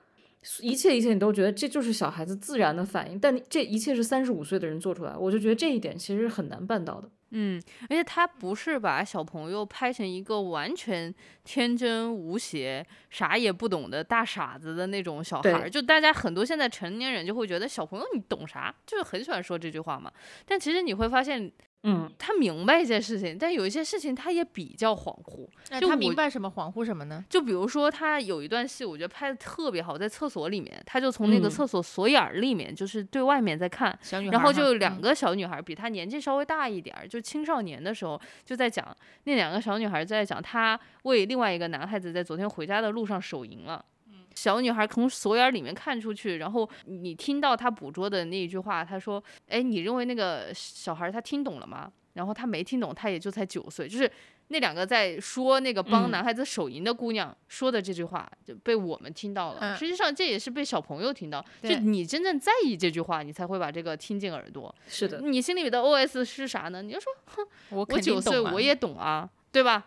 [0.60, 7.10] 一切一切你都觉得这就是小孩子自然的反应，但这一切是三十五岁的人做出来，我就觉得这一点其实是很难办到的。
[7.36, 11.12] 嗯，而且他不是把小朋友拍成一个完全
[11.46, 20.12] 天真无邪、啥也不懂的大傻子的那种小孩儿，就大家很多现在成年人就会觉得小朋友你懂啥，就是很喜欢说这句话嘛。
[20.46, 21.50] 但其实你会发现，
[21.84, 25.48] 嗯，他明白一些事情，但有一些事情他也比较恍惚。
[25.80, 27.24] 就他明白什么恍惚什么呢？
[27.30, 43.84] 就比如说，他有一段戏，我觉得拍的特别好，在厕所里面，他就从那个嗯厕所锁眼儿里面，就是对外面在看，小女孩然后就两嗯个小女孩，比他年纪稍微大一点儿，就青少年的时候，就在讲那两个小女孩在讲，她为另外一个男孩子在昨天回家的路上手淫了。
[44.36, 54.10] 小女孩从锁眼里面看出去，然后你听到她捕捉的那一句话，她说：“哎，你认为那个小孩他听懂了吗？”然后他没听懂，他也就才九岁，就是
[54.50, 59.60] 那两个在说那个帮嗯男孩子手淫的姑娘说的这句话，就被我们听到了。
[59.62, 64.74] 嗯实际上这也是被小朋友听到，就你真正在意这句话，你才会把这个听进耳朵。
[64.88, 66.84] 是的，你心里的 OS 是啥呢？
[66.84, 69.84] 你就说哼我九岁我也懂啊，对吧？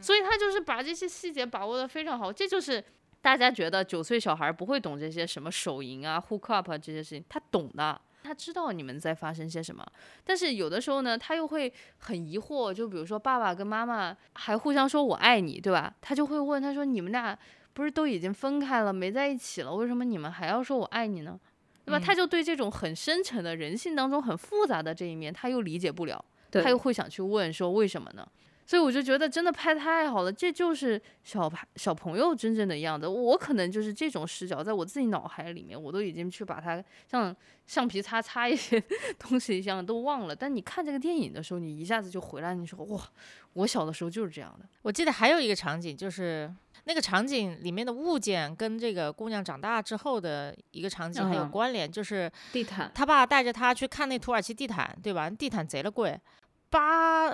[0.00, 2.84] 所以他就是把这些细节把握的非常好，这就是
[3.20, 8.00] 大家觉得九岁小孩不会懂这些什么手淫啊、hook up 啊这些事情，他懂的。
[8.22, 9.86] 他知道你们在发生些什么，
[10.24, 12.74] 但是有的时候呢，他又会很疑惑。
[12.74, 15.94] 就比如说，爸爸跟妈妈还互相说“我爱你”，对吧？
[16.00, 17.38] 他就会问他说：“你们俩
[17.72, 21.38] 不是都已经分开了，没在一起了，为什么你们还要说我爱你呢？”
[21.86, 21.98] 对吧？
[21.98, 26.22] 嗯他就对这种很深沉的人性当中很复杂的这一面，他又理解不了。
[26.50, 28.26] 他又会想去问说为什么呢？
[28.68, 33.08] 所以我就觉得真的拍太好了，这就是小朋小朋友真正的样子。
[33.08, 37.34] 我可能就是这种视角，在我自己脑海里面，我都已经去把它像
[37.66, 38.78] 橡皮擦擦一些
[39.18, 40.36] 东西一样都忘了。
[40.36, 43.02] 但你看这个电影的时候，你一下子就回来，你说哇，
[43.54, 44.68] 我小的时候就是这样的。
[44.82, 46.54] 我记得还有一个场景，就是
[46.84, 55.30] 那个场景里面的物件跟这个姑娘长大之后的一个场景很有嗯关联，就是地毯，他爸带着他去看那土耳其地毯，对吧？
[55.30, 56.20] 地毯贼了贵，
[56.68, 57.30] 八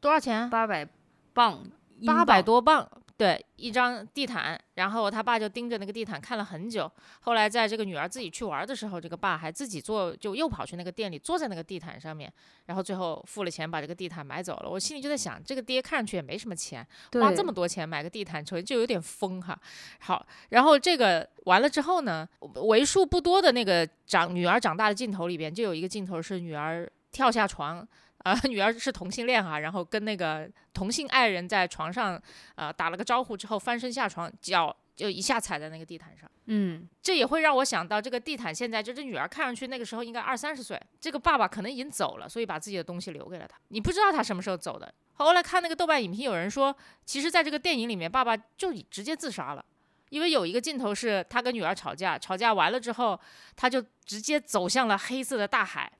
[0.00, 0.48] 多少钱？
[0.48, 0.86] 八百
[1.34, 1.62] 磅，
[2.06, 4.58] 八百，多磅，对，一张地毯。
[4.74, 6.90] 然后他爸就盯着那个地毯看了很久。
[7.20, 12.32] 后来在这个女儿自己去玩的时候，这个爸还自己坐，就又跑去那个店里，坐在那个地毯上面，
[12.64, 14.70] 然后最后付了钱把这个地毯买走了。
[14.70, 19.58] 我心里就在想，这个爹看上去也没什么钱，花这么多钱买个地毯，首先就有点疯哈。
[19.98, 22.26] 好，然后这个完了之后呢，
[22.68, 27.86] 为数不多的那个长女儿长大的镜头里边，就有一个镜头是女儿跳下床。
[28.22, 32.20] 啊、女儿是同性恋哈，然后跟那个同性爱人在床上，
[32.54, 36.30] 呃，打了个招呼之后翻身下床，脚就一下踩在那个地毯上。
[36.46, 43.58] 嗯，这也会让我想到，这个地毯现在就这女儿看上去那个时候应该二三十岁，这个爸爸可能已经走了，所以把自己的东西留给了她。
[43.68, 44.92] 你不知道他什么时候走的。
[45.14, 49.64] 后来看那个豆瓣影评，有人说，其实在这个电影里面，爸爸就直接自杀了。
[50.10, 53.18] 因为有一个镜头是他跟女儿吵架，吵架完了之后，
[53.54, 55.90] 他就直接走向了黑色的大海，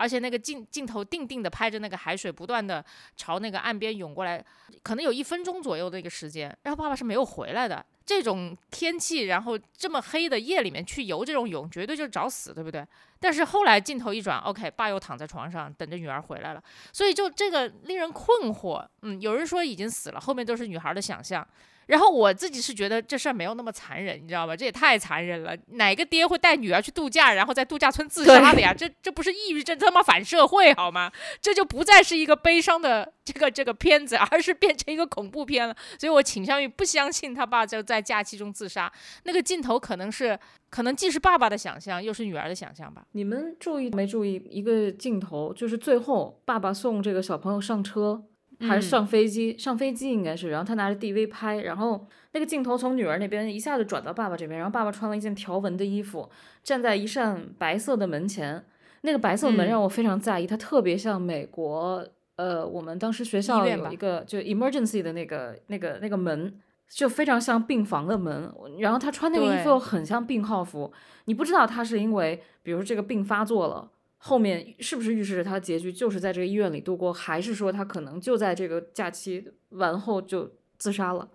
[0.00, 2.82] 而且那个镜镜头定定的拍着那个海水不断的
[3.16, 4.42] 朝那个岸边涌过来，
[4.82, 7.84] 可能有一分钟左右的一个时间，然后爸爸是没有回来的。
[8.06, 12.84] 这种天气，然后这么黑的夜里面去游这种泳，绝对就是找死，对不对？
[13.20, 18.84] 但是后来镜头一转，OK，爸又躺在床上等着女儿回来了，所以就这个令人困惑。
[19.02, 21.46] 嗯，有人说已经死了，后面都是女孩的想象。
[21.90, 24.54] 然后我自己是觉得这事儿没有那么残忍，你知道吧？
[24.56, 25.56] 这也太残忍了！
[25.72, 28.72] 哪个爹会带女儿去度假，然后在度假村自杀的呀？
[28.72, 31.10] 这这不是抑郁症，他妈反社会好吗？
[31.40, 35.74] 这就不再是一个悲伤的这个这个片子， 而是变成一个恐怖片了。
[35.98, 38.90] 所以我倾向于不相信他爸就在假期中自杀。
[39.24, 40.38] 那个镜头可能是，
[40.70, 43.02] 可能既是爸爸的想象，又是女儿的想象吧。
[43.12, 48.22] 你们注意没注意一个镜头，就是最后爸爸送这个小朋友上车，
[48.60, 49.56] 还是嗯上飞机？
[49.58, 56.28] 上飞机应该是，然后他拿着 DV 拍，然后那个镜头从女儿那边一下子转到爸爸这边，然后爸爸穿了一件条纹的衣服，
[56.62, 58.64] 站在一扇白色的门前，
[59.02, 66.60] 那个白色门嗯让我非常在意，它特别像美国，呃，我们当时学校有一个就 emergency 的那个那个那个门。
[66.92, 70.92] 就非常像病房的门，然后他穿那个衣服又很像病号服，
[71.26, 73.88] 你不知道他是因为，比如说这个病发作了，
[74.22, 81.26] 后面是不是预示着他的结局就是在这个医院里度过，还是说他可能就在这个假期完后就自杀了？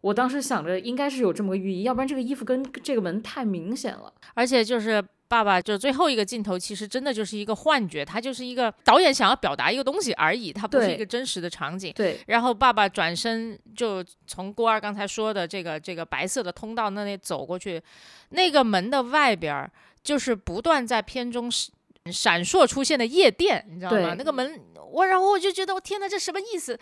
[0.00, 4.12] 我当时想着应该是有这么个寓意，要不然这个衣服跟这个门太明显了。
[4.34, 11.92] 而且就是爸爸，就最后一个镜头，其实真的就是一个幻觉，它就是一个导演想要表达一个东西而已，它不是一个真实的场景。
[11.94, 17.82] 对，然后爸爸转身就从郭二刚才说的这个这个白色的通道那里走过去，
[18.30, 19.70] 那个门的外边儿
[20.02, 21.70] 就是不断在片中是
[22.12, 24.14] 闪烁出现的夜店，你知道吗？
[24.18, 26.78] 那个门，我然后我就觉得，我天呐，这什么意思？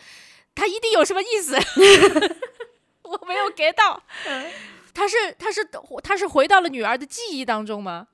[0.55, 1.57] 他一定有什么意思，
[3.03, 4.03] 我没有 get 到。
[4.93, 5.67] 他是他是
[6.03, 8.09] 他是回到了女儿的记忆当中吗？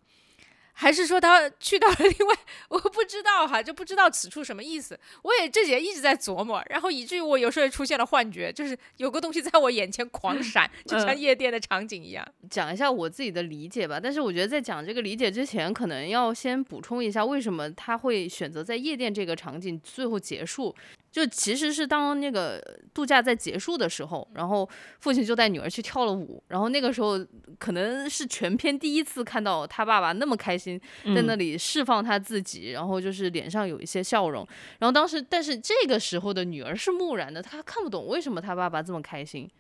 [0.81, 2.35] 还是说他去到了另外？
[2.69, 4.97] 我不知道哈，就不知道此处什么意思。
[5.23, 12.25] 我也这几天一直在琢磨，然后以至于我有时候也出现了幻觉，就是有个东西在我眼前狂 闪，就像夜店的场景一样。
[12.49, 20.73] 讲一下我自己的理解吧，但是我觉得在讲这个理解之前，可能要先补充一下为什么他会选择在夜店这个场景最后结束。
[21.19, 22.63] 就其实是当那个
[22.95, 24.69] 度假在结束的时候，然后
[25.01, 27.19] 父亲就带女儿去跳了舞，然后那个时候
[27.59, 30.81] 可能是全片第一次看到他爸爸那么开心，
[31.15, 34.47] 在那里释放他自己，然后就是脸上有一些笑容。
[34.79, 39.51] 然后当时，但是这个时候的女儿是木然的，她看不懂为什么他爸爸这么开心。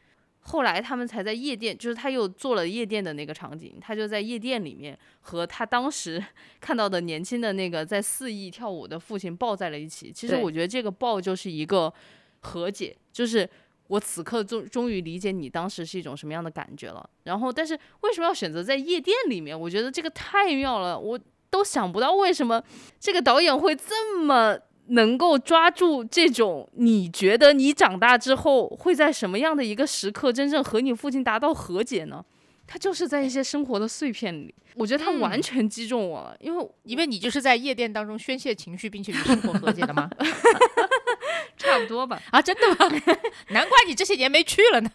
[0.40, 6.24] 后来他们才在夜店，就是他又做了夜店的那个场景，他就在夜店里面和他当时
[6.60, 10.10] 看到的年轻的那个在肆意跳舞的父亲抱在了一起。
[10.10, 11.92] 其实我觉得这个抱就是一个
[12.40, 13.46] 和解，就是
[13.88, 17.08] 我此刻终终于理解你当时是一种什么样的感觉了。
[17.24, 19.58] 然后，但是为什么要选择在夜店里面？
[19.58, 21.20] 我觉得这个太妙了，我
[21.50, 22.62] 都想不到为什么
[22.98, 24.58] 这个导演会这么。
[24.88, 32.24] 能够抓住这种你觉得你长大之后会在什么样的一个时刻真正和你父亲达到和解呢？
[32.66, 40.10] 他就是在一些生活的碎片里，我觉得他完全击中我了，因为因为你就是在夜店当中宣泄情绪，并且与生活和解的吗？
[41.56, 42.94] 差不多吧，啊，真的吗？
[43.50, 44.90] 难怪你这些年没去了呢。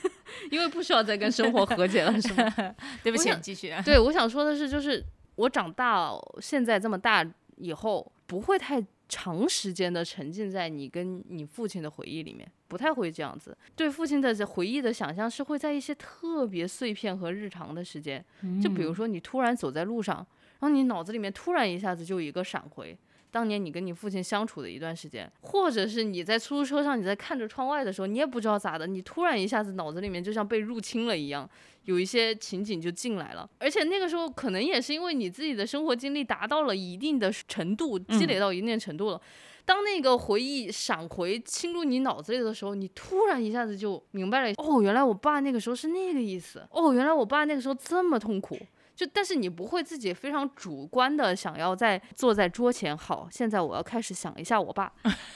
[0.50, 2.74] 因为不需要再跟生活和解了，是吗？
[3.02, 3.82] 对不起，继续啊。
[3.84, 5.04] 对，我想说的是，就是
[5.36, 7.22] 我长大现在这么大
[7.58, 13.56] 以后，不会太长时间的沉浸在你跟你父亲的回忆里面，不太会这样子。
[13.74, 18.24] 对父亲的这回忆的想象是会在一些特别碎片和日常的时间，
[18.62, 20.16] 就比如说你突然走在路上，
[20.60, 22.96] 然后你脑子里面突然一下子就有一个闪回。
[23.30, 31.48] 当年你跟你父亲相处的一段时间，或者是你在出租车上，你在看着窗外的时候，你也不知道咋的，你突然一下子脑子里面就像被入侵了一样，
[31.84, 33.48] 有一些情景就进来了。
[33.58, 39.20] 而且那个时候可能也是因为你自己的生活经历达到了一定的程度，积累到一定程度了。
[39.64, 48.58] 当那个回忆闪回侵入你脑子里的时候，你突然一下子就明白了，哦，原来我爸那个时候是那个意思，哦，原来我爸那个时候这么痛苦。
[48.98, 54.92] 就但是你不会自己非常主观的想要在坐在桌前，好，现在我要开始想一下我爸。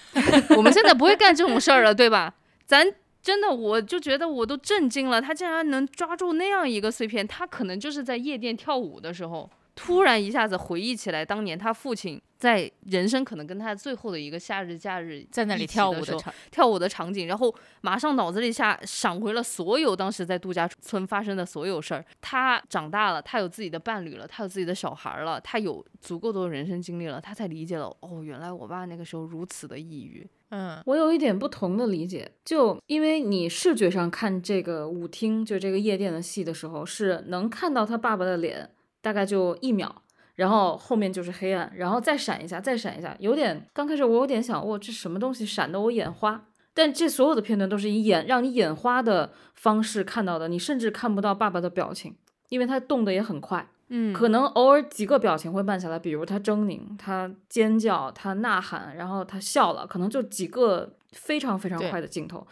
[0.57, 2.35] 我们现在不会干这种事儿了，对吧？
[2.67, 2.85] 咱
[3.23, 22.05] 真的，我就觉得我都震惊了，他竟然能抓住那样一个碎片，他可能就是在夜店跳舞的时候，突然一下子回忆起来当年他父亲在人生可能跟他最后的一个夏日假日在那里跳舞的场，跳舞的场景，然后马上脑子里下闪回了所有当时在度假村发生的所有事儿。
[22.21, 30.29] 他长大了，他有自己的伴侣了，他有自己的小孩了，他有足够多的人生经历了，他才理解了哦，原来我爸那个时候如此的抑郁。
[30.55, 38.69] 嗯我有一点不同的理解，就因为你视觉上看这个舞厅，就这个夜店的戏的时候，是能看到他爸爸的脸，
[39.03, 39.95] 大概就一秒，
[40.37, 46.47] 然后后面就是黑暗，然后再闪一下，再闪一下，有点刚开始我有点想，哇，这什么东西闪得我眼花。
[46.75, 52.17] 但这所有的片段都是以眼让你眼花的方式看到的，你甚至看不到爸爸的表情，
[52.49, 53.69] 因为他动得也很快。
[53.95, 62.47] 嗯可能偶尔几个表情会慢下来，比如他狰狞、他尖叫、他呐喊，然后他笑了，可能就几个非常非常快的镜头。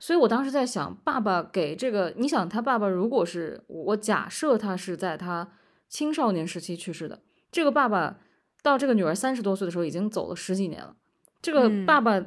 [0.00, 5.46] 所以我当时在想，爸爸给这个，你想他爸爸如果是我假设他是在他
[5.88, 8.18] 青少年时期去世的，这个爸爸
[8.62, 10.96] 到这个女儿三十多岁的时候已经走了十几年了，
[11.40, 12.20] 这个嗯爸爸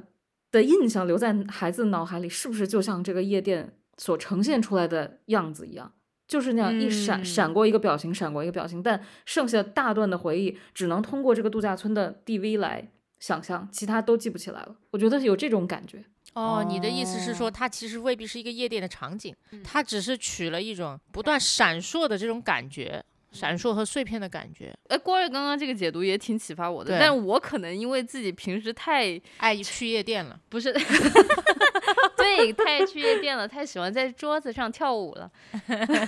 [0.52, 5.94] 的印象留在孩子脑海里，是不是就像这个夜店所呈现出来的样子一样？
[6.28, 14.76] 就是那样一闪、嗯闪过一个表情，闪过一个表情，但剩下大段的回忆只能通过这个度假村的 DV 来想象，其他都记不起来了。
[14.92, 16.06] 我觉得有这种感觉。
[16.34, 24.74] 哦，你的意思是说，哦它其实未必是一个夜店的场景，它只是取了一种不断闪烁的这种感觉，闪烁和碎片的感觉。
[24.88, 30.74] 哎，郭瑞刚刚这个解读也挺启发我的，但我可能因为自己平时太爱去夜店了，不是，
[32.18, 35.32] 对，太去夜店了，太喜欢在桌子上跳舞了。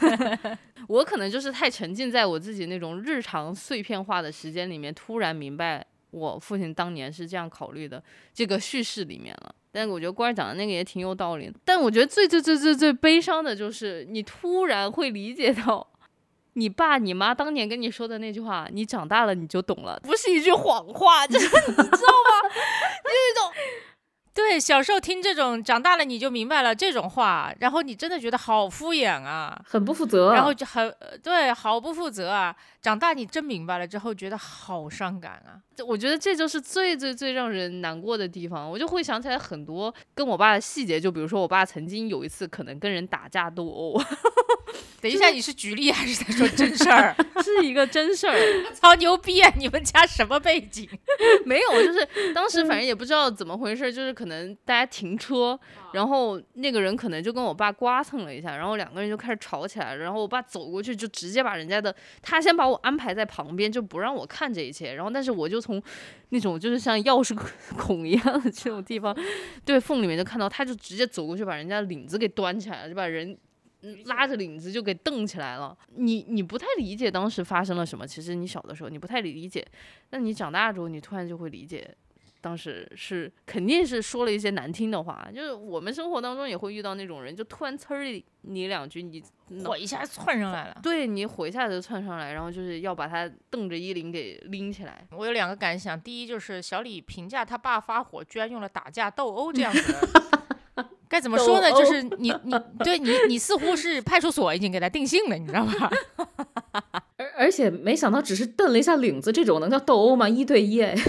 [0.88, 8.04] 我可能就是太沉浸在我自己那种日常碎片化的时间里面，突然明白我父亲当年是这样考虑的
[8.34, 9.56] 这个叙事里面了。
[9.72, 11.54] 但我觉得官儿讲的那个也挺有道理的。
[11.64, 15.88] 但我觉得最最最最最悲伤的就是你突然会理解到。
[16.54, 22.50] 你爸你妈当年跟你说的那句话，你长大了你就懂了，不是一句谎话，就是 你知道吗？
[23.04, 23.52] 就是一种
[24.34, 30.34] 对，小时候听这种，长大了你就明白了这种话，然后你真的觉得好敷衍啊，很不负责。
[30.34, 32.56] 然后就很呃对，好不负责啊。
[32.82, 35.62] 长大你真明白了之后，觉得好伤感啊。
[35.76, 38.70] 这我觉得这就是最最最让人难过的地方。
[38.70, 44.02] 我就会想起来很多跟我爸的细节，就比如说我爸曾经有一次可能跟人打架斗殴。
[45.02, 47.16] 等一下，你是举例还是在说真事儿？
[47.44, 48.38] 是一个真事儿。
[48.74, 49.52] 操牛逼啊！
[49.58, 50.88] 你们家什么背景？
[51.46, 55.60] 没有，就是当时反正也不知道怎么回事，就是可能大家停车，
[55.94, 60.04] 然后那个人可能就跟我爸刮蹭了一下，然后两个人就开始吵起来了。
[60.04, 64.94] 然后我爸走过去就直接把人家的，他先把我安排在旁边，就不让我看这一切。
[64.94, 65.82] 然后但是我就从
[66.30, 67.36] 那种就是像钥匙
[67.78, 69.16] 孔 一样的这种地方，
[69.66, 73.38] 对缝里面就看到，他就直接走过去把人家领子给端起来了，就把人。
[74.06, 75.76] 拉着领子就给蹬起来了。
[75.96, 78.06] 你你不太理解当时发生了什么。
[78.06, 79.66] 其实你小的时候你不太理解，
[80.12, 81.92] 那你长大之后你突然就会理解，
[82.42, 85.28] 当时是肯定是说了一些难听的话。
[85.34, 89.24] 就是我们生活当中也会遇到那种人，就突然呲儿你两句，你
[89.64, 90.80] 火一下窜上来了。
[90.82, 95.08] 对你火一下子窜上来，然后就是要把他瞪着衣领给拎起来。
[95.12, 100.86] 我有两个感想，第一就是小李评价他爸发火，居然用了打架斗殴这样子的。
[101.08, 101.70] 该怎么说呢？
[101.72, 105.92] 就是你你对你你似乎是派出所已经给他定性了，你知道吧？
[107.18, 110.28] 而而且没想到只是瞪了一下领子，这种能叫斗殴吗？
[110.28, 110.96] 一对一哎。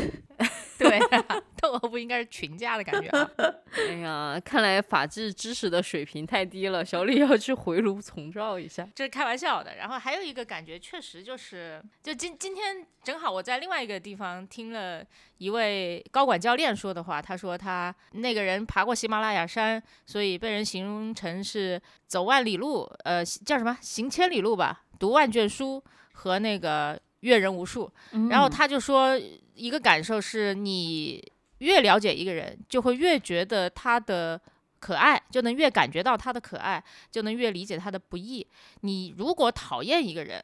[0.83, 0.99] 对，
[1.61, 3.31] 斗殴不应该是群架的感觉啊！
[3.73, 8.87] 哎呀，看来法治知识的水平太低了，小李要去回炉重造一下。
[8.95, 9.77] 这是开玩笑的。
[9.77, 15.05] 然后还有一个感觉，确实就是，就今今天正好我在另外一个地方听了
[15.39, 27.01] 一位高管教练说的话，他说他那个人爬过喜马拉雅山，所以被人形容成是走万里路，呃，叫什么行千里路吧，读万卷书和那个。
[27.23, 27.91] 阅人无数，
[28.31, 29.19] 然后他就说，
[29.55, 31.21] 一个感受是你
[31.59, 34.41] 越了解一个人，就会越觉得他的
[34.79, 38.47] 可爱，就能越感觉到他的可爱，就能越理解他的不易。
[38.81, 40.43] 你如果讨厌一个人，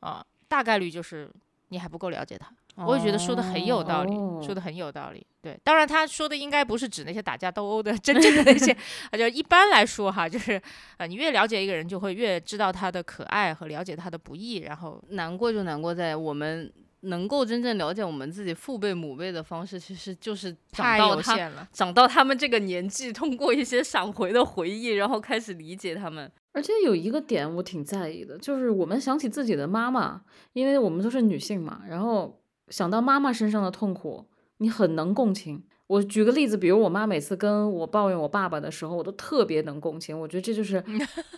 [0.00, 1.30] 啊，大概率就是
[1.68, 2.50] 你还不够了解他。
[2.76, 4.14] 我也觉得说的很有道理，
[4.44, 5.24] 说的很有道理。
[5.40, 8.72] 对，当然他说的应该不是指那些打架斗殴的 真正的那些，
[9.10, 10.60] 啊，就一般来说哈，就是
[10.96, 16.72] 啊，你越了解一个人，就会越知道他的可爱和了解他的不易，然后难过就难过在我们
[17.02, 21.38] 能够真正了解我们自己父辈母辈的方式，其实就是长到他
[21.70, 26.28] 长到他们这个年纪，通过一些闪回的回忆，然后开始理解他们。
[26.52, 30.22] 而且有一个点我挺在意的，就是我们想起自己的妈妈，
[30.54, 32.40] 因为我们都是女性嘛，然后。
[32.74, 34.24] 想到妈妈身上的痛苦，
[34.58, 35.62] 你很能共情。
[35.86, 40.18] 我举个例子，比如我妈每次跟我抱怨我爸爸的时候，我都特别能共情。
[40.18, 40.82] 我觉得这就是，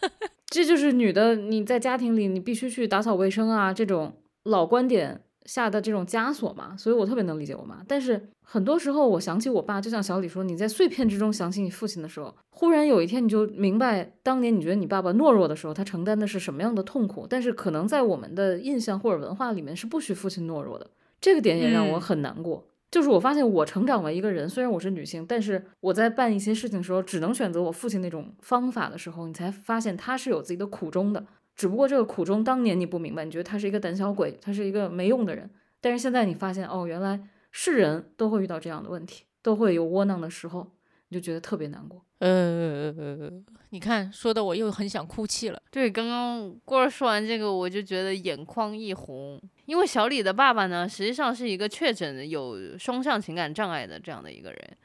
[0.49, 4.15] 这就是女的你在家庭里你必须去打扫卫生啊，这种
[4.45, 6.75] 老观点下的这种枷锁嘛。
[6.75, 7.85] 所以我特别能理解我妈。
[7.87, 17.27] 但是很多时候我想起我爸，就像小李说，你在碎片之中想起你父亲的时候，忽然有一天你就明白，当年你觉得你爸爸懦弱的时候，他承担的是什么样的痛苦。
[17.29, 20.89] 但是可能在我们的印象或者文化里面是不许父亲懦弱的。
[21.21, 31.27] 这个点也让我很难过，就是我发现我成长为一个人，虽然我是女性，但是我在办一些事情的时候，只能选择我父亲那种方法的时候，你才发现他是有自己的苦衷的。
[31.55, 35.51] 只不过这个苦衷当年你不明白，你觉得他是一个胆小鬼，他是一个没用的人。
[35.81, 40.73] 但是现在你发现，哦，原来是人都会遇到这样的问题，都会有窝囊的时候，
[41.09, 42.06] 你就觉得特别难过。
[42.19, 43.31] 呃，
[43.71, 45.61] 你看，说的我又很想哭泣了。
[45.71, 49.41] 对，刚刚过儿说完这个，我就觉得眼眶一红。
[49.67, 54.77] 因为小李的爸爸呢，实际上是一个确诊有双向情感障碍的这样的一个人，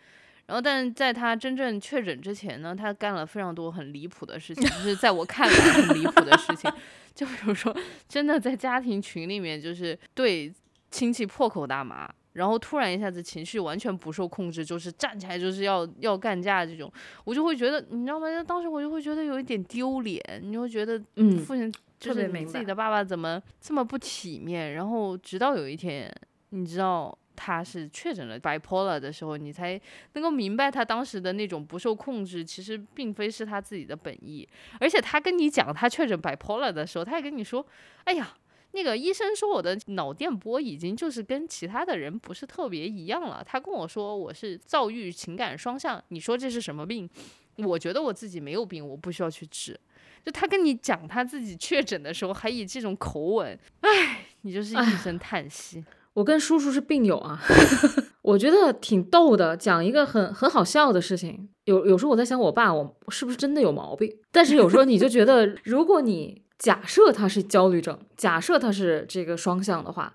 [0.47, 6.69] 然后，但在他真正确诊之前呢，他干了非常多很离谱的事情，就是在我看来很离谱的事情，
[7.15, 7.73] 就比如说，
[8.09, 10.51] 真的在家庭群里面，就是对
[10.89, 16.91] 亲戚破口大骂，然后突然一下子情绪完全不受控制，就是站起来就是要要干架这种，
[17.23, 18.27] 我就会觉得，你知道吗？
[18.43, 21.71] 当时我就会觉得有一点丢脸，你会觉得，嗯，父亲。
[22.01, 24.73] 就是你自己的爸爸怎么这么不体面？
[24.73, 26.11] 然后直到有一天，
[26.49, 29.79] 你知道他是确诊了 bipolar 的时候，你才
[30.13, 34.49] 能够明白他当时的那种不受控制，其实并非是他自己的本意。
[34.79, 37.63] 而且他跟你讲他确诊 bipolar 的时候，他也跟你说
[38.05, 38.33] ：“哎呀，
[38.73, 43.43] 那个医生说我的脑电波已经就是跟其他的人不是特别一样了。
[43.45, 46.01] 他跟我说我是躁郁情感双向。
[46.09, 47.09] 你说这是什么病？
[47.57, 49.79] 我觉得我自己没有病，我不需要去治。”
[50.23, 55.83] 就他跟你讲他自己确诊的时候，还以这种口吻，唉，你就是一声叹息。
[56.13, 57.41] 我跟叔叔是病友啊，
[58.21, 61.49] 我觉得挺逗的，讲一个很很好笑的事情。
[61.65, 64.15] 有有时候我在想，我爸我是不是真的有毛病？
[64.31, 70.13] 但是有时候你就觉得，如果你假设他是焦虑症，假设他是这个双向的话，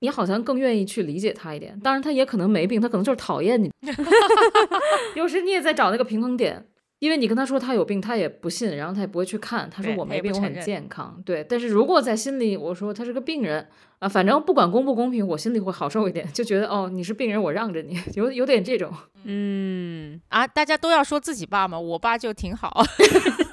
[0.00, 1.80] 你好像更愿意去理解他一点。
[1.80, 3.72] 当然，他也可能没病，他可能就是讨厌你。
[5.16, 6.66] 有时你也在找那个平衡点，
[6.98, 9.70] 因为你跟他说他有病，他也不信，然后他也不会去看。
[9.70, 11.18] 他说我没病，我很健康。
[11.24, 13.66] 对，但是如果在心里我说他是个病人
[14.00, 18.92] 啊，反正不管公不公平，我心里会好受一点，就觉得哦，你是病人，我让着你，有有点这种。
[19.24, 22.84] 嗯，啊，大家都要说自己爸嘛，我爸就挺好。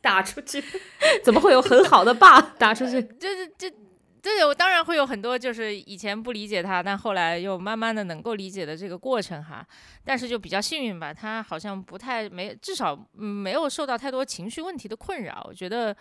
[0.00, 0.62] 打出去，
[1.22, 3.02] 怎么会有很好的爸 打出去？
[3.18, 3.74] 这这这
[4.22, 9.66] 这我当然会有很多，就是以前不理解他，但后来又慢慢的能够理解的这个过程哈。
[10.04, 15.42] 但是就比较幸运吧，他好像不太没，至少嗯没有受到太多情绪问题的困扰。
[15.48, 15.96] 我觉得，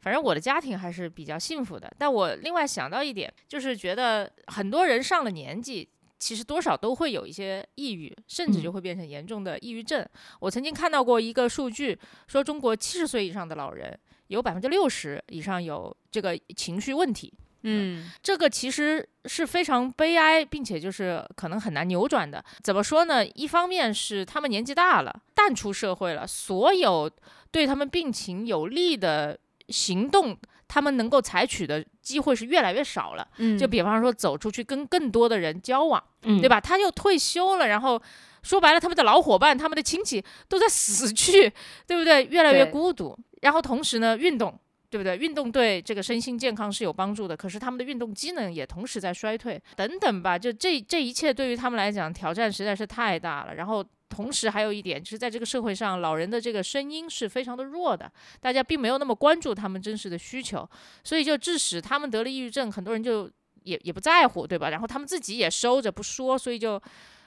[0.00, 1.92] 反正我的家庭还是比较幸福的。
[1.98, 5.88] 但我另外想到一点，就是觉得很多人上了年纪。
[6.18, 10.06] 其实多少都会有一些抑郁，甚至就会变成严重的抑郁症。
[10.40, 13.98] 我曾经看到过一个数据，说中国七十岁以上的老人
[14.28, 17.32] 有百分之六十以上有这个情绪问题。
[17.66, 22.44] 嗯，这个其实是非常悲哀，并且就是可能很难扭转的。
[22.62, 23.26] 怎么说呢？
[23.26, 27.10] 一方面是他们年纪大了，淡出社会了，所有
[27.50, 29.38] 对他们病情有利的
[29.70, 30.36] 行动，
[30.74, 33.24] 他们能够采取的机会是越来越少了。
[33.38, 36.60] 嗯就比方说走出去跟更多的人交往，嗯对吧？
[36.60, 38.02] 他又退休了，然后
[38.42, 41.48] 说白了，他们的老伙伴、他们的亲戚都在死去，
[41.86, 42.24] 对不对？
[42.24, 43.16] 越来越孤独。
[43.42, 44.58] 然后同时呢，运动。
[44.90, 45.16] 对不对？
[45.16, 50.38] 运动对这个身心健康是有帮助的，可是他们的运动机能也同时在衰退，等等吧。
[50.38, 53.56] 就这这一切对于他们来讲挑战实在是太大了。
[53.56, 60.68] 然后同时还有一点，就是在这个社会上，老人的这个声音是非常的弱的，大家并没有那么关注他们真实的需求，
[61.02, 63.30] 所以就致使他们得了抑郁症，很多人就
[63.62, 64.70] 也也不在乎，对吧？
[64.70, 66.80] 然后他们自己也收着不说，所以就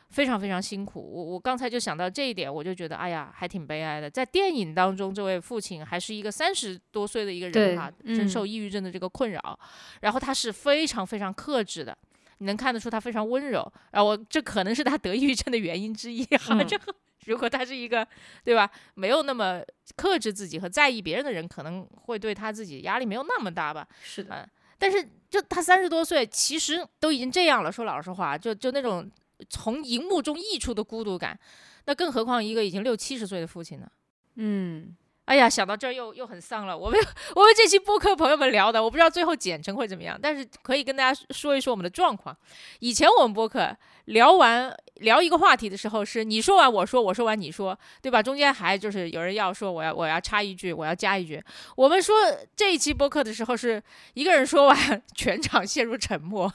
[0.09, 1.01] 非常非常辛苦。
[1.01, 4.09] 我我刚才就想到这一点，我就觉得哎呀，还挺悲哀的。
[4.09, 9.59] 在电影当中，这位父亲还是一个三十多岁的一个人哈，嗯深受抑郁症的这个困扰，
[10.01, 11.97] 然后他是非常非常克制的。
[12.39, 16.55] 你能看得出他非常温柔，然后我这可能是他得抑郁症的原因之一哈。
[16.55, 16.93] 嗯这个
[17.25, 18.07] 如果他是一个
[18.43, 19.61] 对吧，没有那么
[19.97, 23.85] 克制自己和在意别人的人，可能会对他自己压力没有那么大吧。
[24.01, 27.69] 是的，嗯，但是就他三十多岁，其实都已经这样了。
[27.69, 29.11] 说老实话，就就那种
[29.49, 31.37] 从荧幕中溢出的孤独感，
[31.85, 33.91] 那更何况一个已经六七十岁的父亲呢？
[34.35, 34.95] 嗯，
[35.27, 36.77] 哎呀，想到这儿又又很丧了。
[36.77, 36.97] 我们
[37.35, 42.35] 我们这期播客朋友们聊的，我不知道最后剪成会怎么样，但是可以跟大家说一说我们的状况。
[42.79, 43.75] 以前我们播客
[44.05, 48.23] 聊完聊一个话题的时候，是你说完我说，我说完你说，对吧？
[48.23, 51.43] 中间还就是有人要说我要我要插一句，我要加一句。
[51.75, 52.15] 我们说
[52.55, 56.53] 这一期播客的时候，是一个人说完，全场陷入沉默。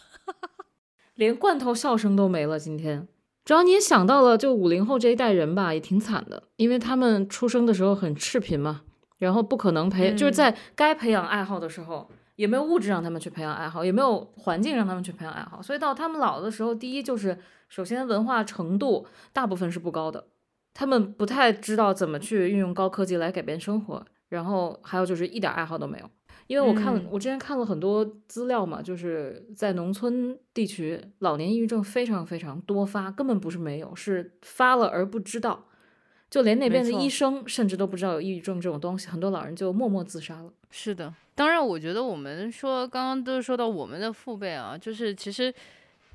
[1.17, 2.59] 连罐头笑声都没了。
[2.59, 3.07] 今天，
[3.45, 8.83] 主要你也想到了，就五零后这一代人吧，也挺惨的，因为他们出生的时候很赤贫嘛，
[9.19, 17.37] 然后不可能培，就是嗯在该培养爱好的时候，也没有物质让他们去培养爱好，也没有环境让他们去培养爱好，所以到他们老的时候，第一就是
[17.69, 20.25] 首先文化程度大部分是不高的，
[20.73, 26.09] 他们不太知道怎么去运用高科技来改变生活，然后还有就是一点爱好都没有。
[26.47, 35.67] 因为我看我之前看了很多资料嘛，就是在农村地区，老年抑郁症非常非常多发，根本不是没有，是发了而不知道，
[36.29, 40.53] 就连那边的医生甚至都不知道有抑郁症这种东西，很多老人就默默自杀了。
[40.71, 41.15] 是的。
[41.35, 45.53] 当然，我觉得我们说刚刚都说到我们的父辈啊，就是其实，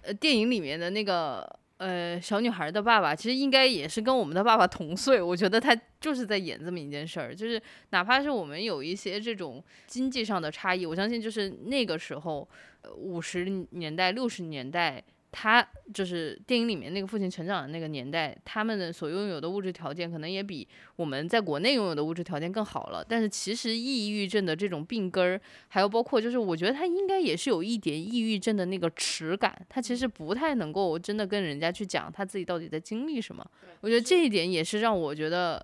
[0.02, 1.48] 呃，电影里面的那个
[1.78, 5.22] 呃小女孩的爸爸，其实应该也是跟我们的爸爸同岁。
[5.22, 12.48] 我觉得他就是在演这么一件事儿，就是哪怕是我们有一些这种经济上的差异，我相信就是那个时候，
[12.82, 15.04] 呃五十年代、六十年代。
[15.40, 15.64] 他
[15.94, 23.06] 就是电影里面那个父亲成长的那个年代，他们的所拥有的物质条件可能也比我们在国内拥有的物质条件更好了。
[23.08, 33.46] 但是其实抑郁症的这种病根儿，还有包括就是我觉得他应该也是有一点抑郁症的那个耻感，他其实不太能够真的跟人家去讲他自己到底在经历什么。
[33.82, 35.64] 我觉得这一点也是让我觉得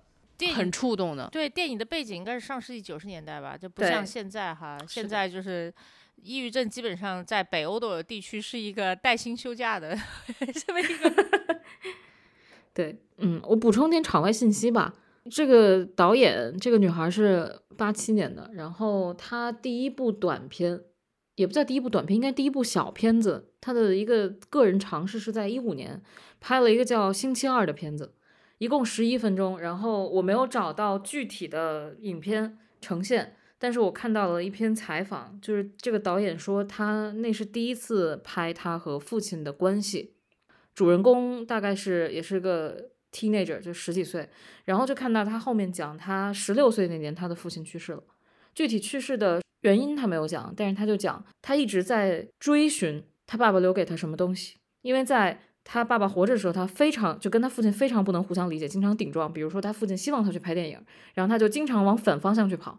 [0.54, 1.28] 很触动的。
[1.32, 5.74] 对电影的背景应该是上世纪九十年代吧，就不像现在哈，现在就是
[6.22, 9.96] 抑郁症基本上在北欧的地区是一个带薪休假的
[10.66, 11.26] 这么一个。
[12.72, 14.94] 对，嗯，我补充点场外信息吧。
[15.30, 20.80] 这个导演，这个女孩是八七年的，然后她第一部短片，
[21.36, 23.52] 也不叫第一部短片，应该第一部小片子。
[23.60, 26.02] 她的一个个人尝试是在一五年
[26.40, 28.12] 拍了一个叫《星期二》的片子，
[28.58, 29.58] 一共十一分钟。
[29.60, 40.12] 然后我没有找到具体的影片呈现，但是我看到了一篇采访，就是这个导演说他那是第一次拍他和父亲的关系。
[40.74, 44.28] 主人公大概是也是个 teenager，就十几岁，
[44.66, 48.02] 然后就看到他后面讲他十六岁那年他的父亲去世了，
[48.54, 59.32] 具体去世的原因他没有讲，但是他就讲他一直在追寻他爸爸留给他什么东西，因为在他爸爸活着的时候，他非常就跟他父亲非常不能互相理解，经常顶撞。
[59.32, 60.78] 比如说，他父亲希望他去拍电影，
[61.14, 62.78] 然后他就经常往反方向去跑。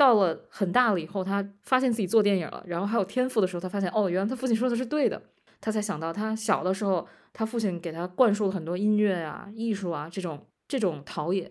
[0.00, 5.20] 到了很大了以后，他发现自己做电影了，然后还有天赋的时候，他发现哦，原来他父亲说的是对的。
[5.60, 11.50] 他才想到，他小的时候，他父亲给他灌输了很多音乐啊、艺术啊这种这种陶冶，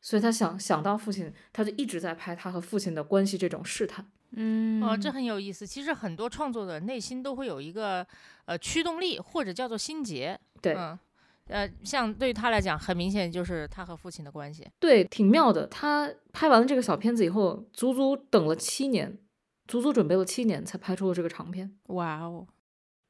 [0.00, 4.06] 所以他想想到父亲，他就一直在拍他和父亲的关系这种试探。
[4.36, 5.66] 嗯哦，这很有意思。
[5.66, 8.06] 其实很多创作者内心都会有一个
[8.44, 10.38] 呃驱动力，或者叫做心结。
[10.60, 10.96] 对，嗯，
[11.48, 14.66] 呃，像对于他来讲，很明显就是他和父亲的关系。
[14.78, 15.66] 对，挺妙的。
[15.66, 19.18] 他拍完了这个小片子以后，足足等了七年，
[19.66, 21.76] 足足准备了七年才拍出了这个长片。
[21.88, 22.46] 哇哦！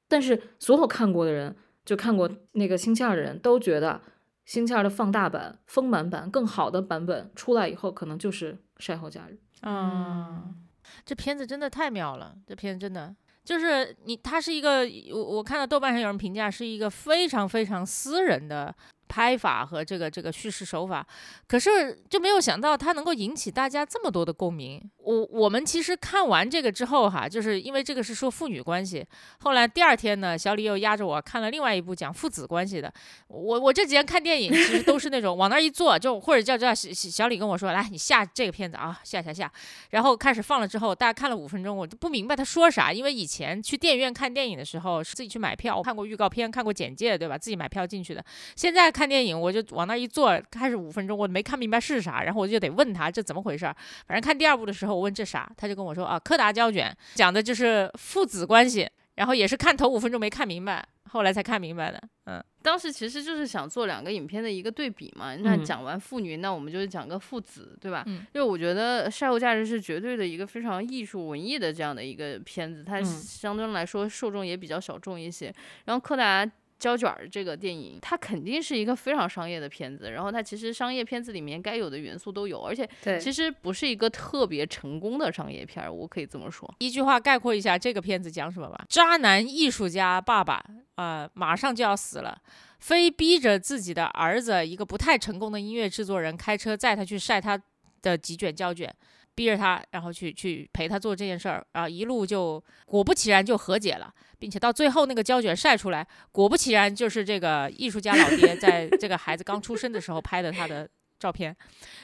[0.09, 4.01] 但是所有看过的人，就看过那个星期二的人都觉得，
[4.45, 9.39] 星期二的放大版、丰满版、更好的版本出来以后，可能就是晒后假日。
[9.63, 10.67] 嗯，
[11.05, 13.15] 这片子真的太妙了，这片子真的
[13.45, 18.75] 就是你，它是一个我我看到豆瓣上有人评价是一个非常非常私人的
[19.13, 21.07] 拍法和这个这个叙事手法，
[21.47, 24.81] 可是就没有想到它能够引起大家这么多的共鸣。
[24.97, 29.05] 我我们其实看完这个之后哈，就是因为这个是说父女关系，
[29.41, 32.91] 后来第二天呢，小李又压着我看了另外一部讲父子关系的。
[33.29, 39.53] 我我这几天看电影其实都是那种往那儿一坐，就或者叫叫小小李跟我说，来你下这个片子啊，下下下，
[39.91, 47.37] 然后开始放了之后，大家看了五分钟，我就不明白他说啥，因为以前去电影院看电影的时候是自己去买票，看过预告片，看过简介，对吧？
[47.37, 48.25] 自己买票进去的。
[48.55, 53.75] 现在看电影我就往那儿一坐，开始五分钟，我没看明白是啥，然后我就得问他这怎么回事儿。
[54.07, 62.03] 反正看第二部的时候，我问这啥，他就跟我说啊，柯达胶卷讲的就是父子关系，然后也是看头五分钟没看明白，后来才看明白的。
[62.25, 65.35] 嗯，当时其实就是想做两个影片的一个对比嘛。
[65.37, 68.05] 那嗯讲完父女，那我们就是讲个父子，对吧？
[68.07, 75.53] 嗯因为我觉得《晒后假日》是绝对的一个非常艺术文艺的这样的一个片子，它嗯相对来说受众也比较小众一些。
[75.87, 76.49] 然后柯达。
[76.83, 82.89] 胶卷儿这个电影，它肯定是一个非常商业的片子，然后它其实商业片子里面该有的元素都有，而且
[83.21, 86.69] 其实不是一个特别成功的商业片儿，我可以这么说。
[86.81, 90.55] 一句话概括一下这个片子讲什么吧：渣男艺术家爸爸
[90.97, 92.37] 啊、呃马上就要死了，
[92.81, 97.57] 非逼着自己的儿子，一个不太成功的音乐制作人，开车载他去晒他
[98.03, 98.93] 的几卷胶卷。
[99.35, 110.89] 逼着他，然后去去陪他做这件事儿然后，一路就果不其然就和解了，并且到最后那个胶卷晒出来，果不其然就是这个艺术家老爹在这个孩子刚出生的时候拍的他的
[111.23, 111.55] 照片，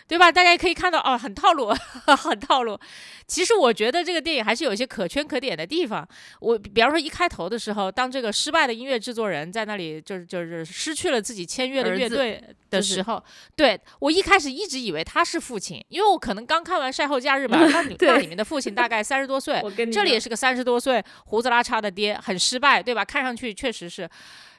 [0.06, 0.30] 对吧？
[0.30, 1.74] 大家也可以看到哦，很套路，
[2.16, 2.78] 很套路。
[3.26, 6.06] 其实我觉得这个电影还是有一些可圈可点的地方。
[6.40, 13.22] 我比方说一开头的时候，当这个失败的音乐制作人在那里就是就是失去了自己签约的乐队的就是时候，
[13.56, 19.60] 对我一开始一直以为他是父亲，因为我可能刚看完《晒后假日》吧，那 那里面的父亲大概三十多岁，
[19.92, 23.04] 这里也是个三十多岁胡子拉碴的爹，很失败，对吧？
[23.04, 24.08] 看上去确实是。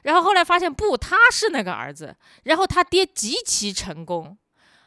[0.02, 4.38] 然后后来发现不，他是那个儿子，然后他爹极其成功，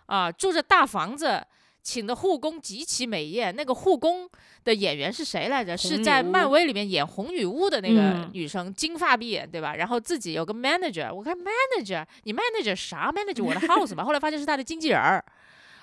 [0.05, 1.45] 啊，住着大房子，
[1.81, 3.55] 请的护工极其美艳。
[3.55, 4.29] 那个护工
[4.63, 5.75] 的演员是谁来着？
[5.77, 9.75] 是在漫威里面演红女巫的那个嗯女生，金发碧眼，对吧？
[9.75, 14.03] 然后自己有个 manager，我看 manager，你 manager 啥 manager 我的 house 吧？
[14.03, 15.23] 后来发现是他的经纪人儿。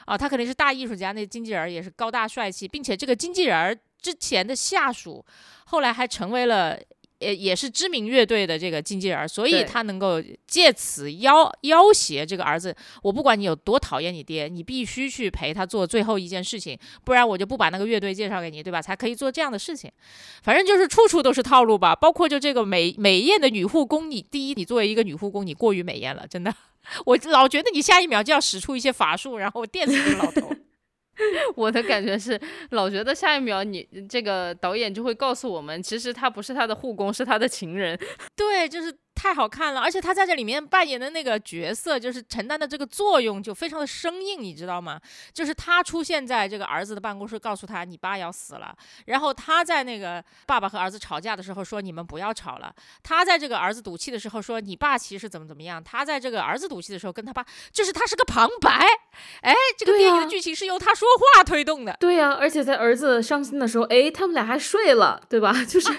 [0.07, 5.25] 啊，他肯定是大艺术家，那经纪人儿也是高大帅气，并且这个经纪人儿之前的下属，
[5.67, 6.79] 后来还成为了。
[7.21, 18.81] 呃，也是知名乐队的这个经纪人，所以他能够借此要要挟这个儿子，我不管你有多讨厌你爹，你必须去陪他做最后一件事情，不然我就不把那个乐队介绍给你，对吧？
[18.81, 19.91] 才可以做这样的事情。
[20.43, 26.55] 反正就是处处都是套路吧，包括就这个美美艳的女护工，你第一，你作为一个女护工，你过于美艳了，真的，
[27.05, 30.51] 我老觉得你下一秒就要使出一些法术，然后电死这个老头。
[31.57, 32.41] 我的感觉是，
[32.71, 37.99] 老觉得下一秒你这个导演就会告诉我们，其实他不是他的护工，是他的情人。
[38.37, 44.99] 对，就是太好看了，而且他在这里面扮演的那个角色，就是承担的这个作用就非常的生硬，你知道吗？
[45.35, 58.87] 就是他出现在这个儿子的办公室，告诉他你爸要死了，然后他在那个爸爸和儿子吵架的时候说你们不要吵了，他在这个儿子赌气的时候说你爸其实怎么怎么样，他在这个儿子赌气的时候跟他爸，就是他是个旁白，
[59.43, 61.07] 哎，这个电影的啊剧情是由他说
[61.37, 61.95] 话推动的。
[62.01, 65.53] 对呀、而且在儿子伤心的时候，哎，他们俩还睡了，对吧？
[65.69, 65.91] 就是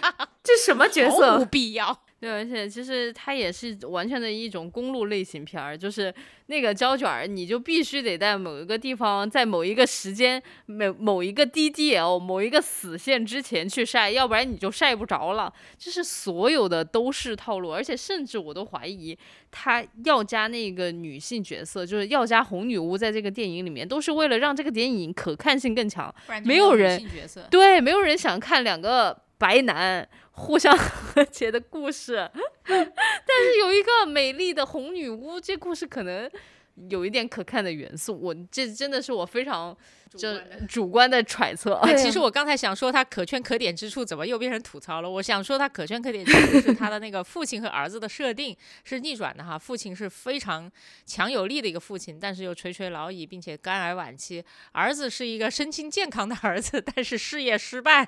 [0.43, 1.45] 这什么角毫无色？
[1.45, 1.99] 必要。
[2.21, 6.13] 对，而且其实它也是完全的一种公路类型片儿，就是
[6.45, 15.51] 那个胶卷儿，你就必须得在某一个地方，在某一个时间、某某一个 DDL、某一个死线之前去晒，要不然你就晒不着了。
[15.79, 19.17] 就是所有的都是套路，而且甚至我都怀疑
[19.49, 26.13] 他要加那个女性角色，就是要加红女巫在这个电影里面，都是为了让这个电影可看性更强。
[26.45, 27.03] 没有人。
[27.49, 32.29] 对，没有人想看两个白男互相 和解的故事，
[32.63, 36.29] 但是有一个美丽的红女巫，这故事可能
[36.89, 38.17] 有一点可看的元素。
[38.19, 39.75] 我这真的是我非常
[40.17, 41.73] 这主观的揣测。
[41.75, 45.09] 啊，其实我刚才想说他可圈可点之处，怎么又变成吐槽了？
[45.09, 49.57] 我想说他可圈可点之处是他的那个父亲和儿子的设定是逆转的哈。
[49.57, 50.69] 父亲是非常
[51.05, 58.05] 强有力的一个父亲，但是又垂垂老矣，并且肝癌晚期；儿子是一个身心健康的儿子， 但是事业失败，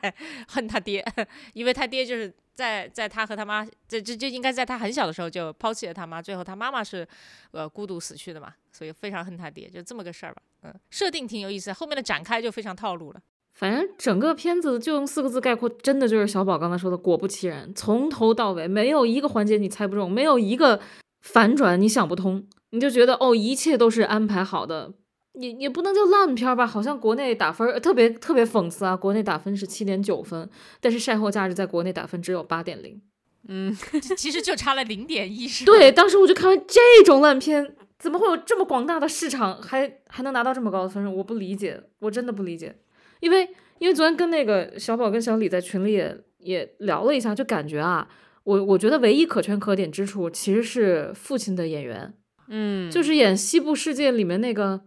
[0.47, 1.05] 恨他爹，
[1.53, 2.33] 因为他爹就是。
[2.55, 7.07] 在在他和他妈，这这这应该在他很小的时候就抛弃了他妈，最后他妈妈是，
[7.51, 10.41] 呃，孤独死去的嘛，所以非常恨他爹，就这么个事儿吧。
[10.63, 13.21] 嗯，设定挺有意思，后面的展开就非常套路了。
[13.53, 20.79] 反正整个片子就用四个字概括，真的就是小宝刚才说的，果不其然，从头到尾没有一个环节你猜不中，没有一个
[21.21, 24.93] 反转你想不通，你就觉得哦，一切都是安排好的。
[25.33, 28.95] 也也不能叫烂片吧，好像国内打分特别特别讽刺啊！
[28.95, 30.47] 国内打分是七点九分，
[30.79, 33.01] 但是晒后价值在国内打分只有八点零，
[33.47, 33.75] 嗯，
[34.15, 35.47] 其实就差了零点一。
[35.47, 41.15] 是对，当时我就看完这种烂片，怎么会有这么广大的市场，还还能拿到这么高的分数？
[41.17, 42.75] 我不理解，我真的不理解。
[43.19, 48.07] 因为因为昨天跟那个小宝跟小李在群里也也聊了一下，就感觉啊，
[48.43, 52.13] 我我觉得唯一可圈可点之处其实是父亲的演员，
[52.49, 54.81] 嗯，就是演《西部世界》里面那个。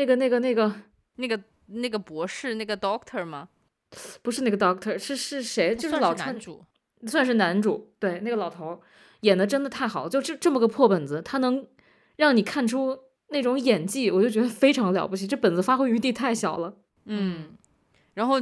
[0.00, 0.72] 那个、那个、那个、
[1.16, 3.50] 那个、那个博士，那个 doctor 吗？
[4.22, 5.76] 不是那个 doctor，是是谁？
[5.76, 6.64] 就是老男主，
[7.06, 7.92] 算是男主。
[7.98, 8.80] 对，那个老头
[9.20, 11.66] 演的真的太好，就这这么个破本子，他能
[12.16, 12.98] 让你看出
[13.28, 15.26] 那种演技，我就觉得非常了不起。
[15.26, 16.74] 这本子发挥余地太小了。
[17.04, 17.50] 嗯，
[18.14, 18.36] 然后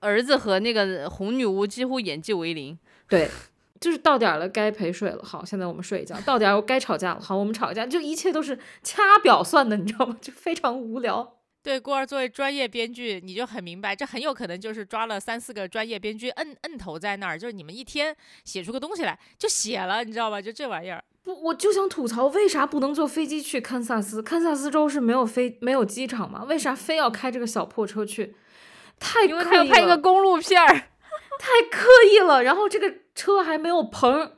[0.00, 2.76] 儿子和那个红女巫几乎演技为零。
[3.08, 3.30] 对，
[3.80, 5.24] 就是到点了，该陪睡了。
[5.24, 6.14] 好，现在我们睡一觉。
[6.20, 7.20] 到点儿该吵架了。
[7.20, 7.86] 好，我们吵架。
[7.86, 10.16] 就一切都是掐表算的，你知道吗？
[10.20, 11.36] 就非常无聊。
[11.62, 18.14] 对，郭儿作为专业编剧，你就很明白，这很有可能就是抓了三四个专业编剧摁摁头在那儿，就是你们一天
[18.44, 20.40] 写出个东西来就写了，你知道吧？
[20.40, 21.02] 就这玩意儿。
[21.22, 24.22] 不，我就想吐槽，为啥不能坐飞机去堪萨斯？
[24.22, 26.44] 堪萨斯州是没有飞没有机场吗？
[26.44, 28.34] 为啥非要开这个小破车去？
[28.98, 30.68] 太因为他要拍一个公路片儿，
[31.38, 31.48] 太
[32.18, 32.42] 了。
[32.42, 34.32] 然后这个车还没有棚。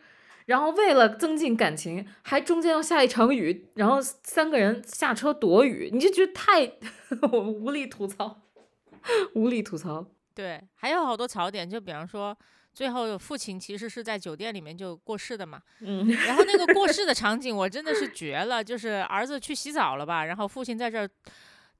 [0.46, 6.64] 然后为了增进感情，还中间要下一场雨，然后三个人下车躲雨，你就觉得太
[7.30, 8.42] 我无力吐槽，
[9.34, 10.04] 无力吐槽。
[10.34, 12.36] 对，还有好多槽点，就比方说
[12.74, 21.08] 最后父亲其实是在酒店里面就过世的嘛，嗯， 然后那个过世的场景我真的是绝了，就是儿子去洗澡了吧，然后父亲在这儿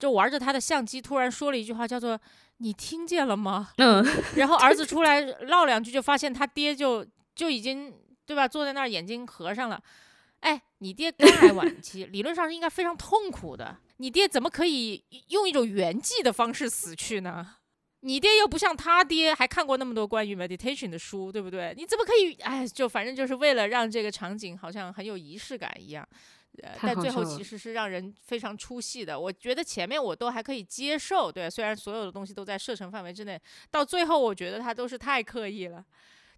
[0.02, 2.20] 就玩着他的相机，突然说了一句话，叫做
[2.58, 7.94] “你听见了吗？”嗯，然后儿子出来唠两句，就发现他爹就就已经。
[8.24, 8.46] 对吧？
[8.46, 9.82] 坐在那儿，眼睛合上了。
[10.40, 13.76] 哎，你爹肝癌晚期，理论上是应该非常痛苦的。
[13.96, 17.56] 你爹怎么可以用一种圆寂的方式死去呢？
[18.00, 21.74] 你爹又不像他爹，还看过那么多关于 meditation 的书，对不对？
[21.76, 22.32] 你怎么可以？
[22.42, 26.08] 哎，就反正就是为了让这个场景好像很有仪式感一样。
[26.62, 29.18] 呃，但最后其实是让人非常出戏的。
[29.18, 33.40] 我觉得前面我都还可以接受，对，虽然所有的东西都在射程范围之内，
[33.70, 35.84] 到最后我觉得他都是太刻意了。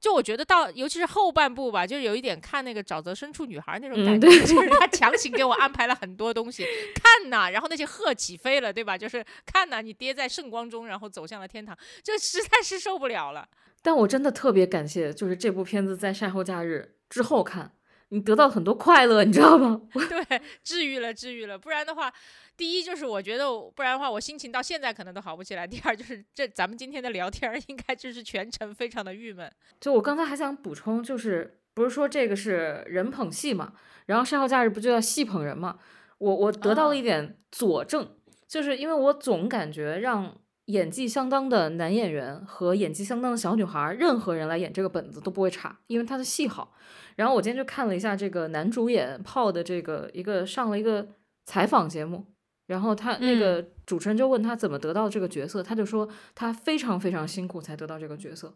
[0.00, 8.98] 就我觉得到，尤其是后半部吧，就是有一点看那个沼泽深处女孩那种感觉，就是他强行给我安排了很多东西，看呐，然后那些鹤起飞了，对吧？
[8.98, 13.48] 就是看呐，你爹在圣光中，然后走向了天堂，这实在是受不了了。
[13.80, 17.72] 但我真的特别感谢，就是这部片子在晒后假日之后看。
[18.10, 19.80] 你得到很多快乐，你知道吗？
[19.94, 21.58] 对，治愈了，治愈了。
[21.58, 22.12] 不然的话，
[22.56, 25.66] 第一就是我觉得，不然的话，我心情到现在可能都好不起来。
[25.66, 29.50] 第二就是这咱们今天的聊天应该就是全程非常的郁闷。
[29.80, 33.72] 就我刚才还想补充，就是不是说这个是人捧戏嘛？
[34.06, 35.78] 然后晒后假日不就要戏捧人嘛？
[36.18, 40.36] 我我得到了一点佐证，就是因为我总感觉让
[40.66, 46.72] 演技相当的男演员和演技相当的小女孩，任何人来演这个本子都不会差，因为他的戏好。
[47.16, 51.06] 然后我今天就看了一下这个男主演泡的这个一个上了一个
[51.44, 52.24] 采访节目，
[52.66, 58.54] 然后他那个主持人就问他怎么得到这个角色，他就说他非常非常辛苦才得到这个角色，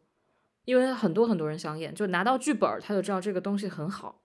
[0.65, 4.23] 因为很多很多人想演，就拿到剧本他就知道这个东西很好，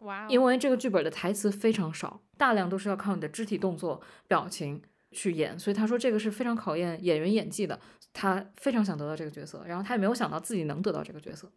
[0.00, 7.78] 哇，因为这个剧本的台词非常少，大量都是要靠你的肢体动作、表情去演，所以他说这个是非常考验演员演技的，
[8.12, 11.50] 他非常想得到这个角色，然后他也没有想到自己能得到这个角色。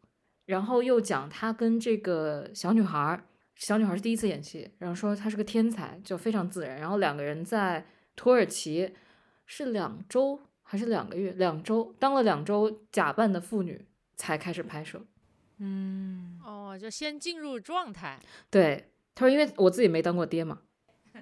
[0.46, 3.20] 然后又讲他跟这个小女孩，
[3.56, 6.80] 小女孩是第一次演戏，然后说她是个天才，就非常自然。
[6.80, 7.84] 然后两个人在
[8.16, 8.94] 土耳其
[9.48, 11.32] 是两周还是两个月？
[11.32, 15.04] 两周当了两周假扮的妇女才开始拍摄。
[15.58, 18.20] 嗯，哦，就先进入状态。
[18.52, 20.60] 对，他说因为我自己没当过爹嘛。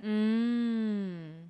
[0.02, 1.43] 嗯。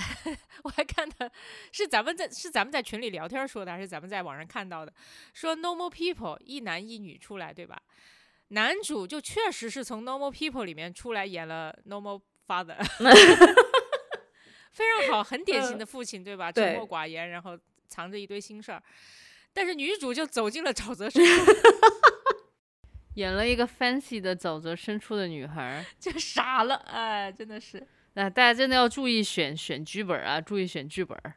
[0.64, 1.30] 我还看的
[1.72, 4.92] 是咱们在是咱们在群里聊天说的，还是咱们在网上看到的？
[5.34, 7.80] 说 Normal People 一男一女出来，对吧？
[8.48, 12.76] 男主就确实是从 Normal People 里面出来演了 Normal Father，
[14.72, 16.50] 非常好，很典型的父亲，对吧？
[16.50, 18.82] 沉默寡言，然后藏着一堆心事儿。
[19.52, 21.52] 但是女主就走进了沼泽深处，
[23.16, 25.84] 演了一个 fancy 的沼泽深处的女孩儿。
[25.98, 27.86] 就傻了，哎，真的是。
[28.18, 31.34] 那大家真的要注意选选剧本啊，注意选剧本儿。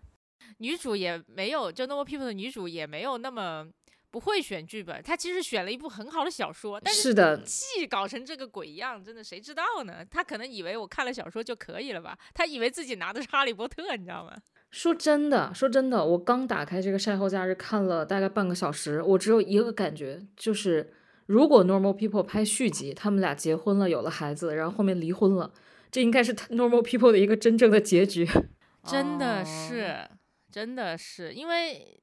[0.58, 3.68] 女主也没有，就 Normal People 的女主也没有那么
[4.10, 10.04] 不会选剧本，她其实选了一部很好的小说，但是是的，戏搞成这个鬼样，真的谁知道呢？
[10.10, 12.18] 她可能以为我看了小说就可以了吧？
[12.34, 14.36] 她以为自己拿的是哈利波特，你知道吗？
[14.72, 20.92] 说真的，说真的，我刚打开这个晒后假日看了大概半个小时，我只有一个感觉，就是
[21.28, 25.52] 如果 Normal People 拍续集，他们俩结婚了，有了孩子，然后后面离婚了，
[25.92, 28.28] 这应该是 Normal People 的一个真正的结局。
[28.88, 30.10] 真的哦是，
[30.52, 32.00] 真的是，因为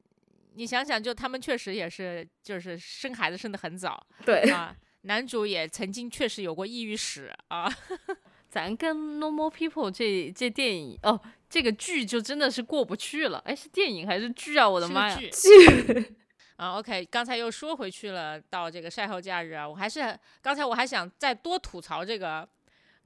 [0.55, 4.77] 你想想，就他们确实也是，就是生孩子生的很早 对，啊。
[5.03, 7.73] 男主也曾经确实有过抑郁史啊，
[8.51, 11.19] 咱跟 Normal People 这这电影哦，
[11.49, 13.39] 这个剧就真的是过不去了。
[13.47, 14.69] 哎，是电影还是剧啊？
[14.69, 15.17] 我我的妈呀！
[15.17, 16.17] 剧剧
[16.57, 22.47] 啊，OK，刚才又说回去了，到这个晒后假日啊，我还是刚才我还想再多吐槽这个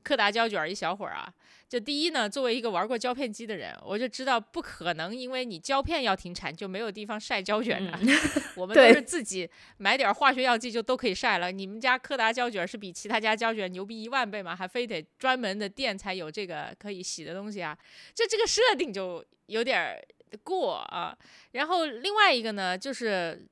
[0.03, 1.33] 柯达胶卷一小会儿啊。
[1.69, 7.99] 就第一呢，作为一个玩过胶片机的人，我就知道不可能因为你胶片要停产就没有地方晒胶卷的。
[8.57, 9.49] 我们 都是自己
[9.79, 11.51] 买点化学药剂就都可以晒了。
[11.51, 14.55] 你们家柯达胶卷是比其他家胶卷牛逼一万倍吗？
[14.55, 17.75] 还非得专门的店才有这个可以洗的东西啊？
[18.15, 19.99] 这这个设定就有点
[20.43, 21.17] 过啊。
[21.53, 23.49] 然后另外一个呢，就是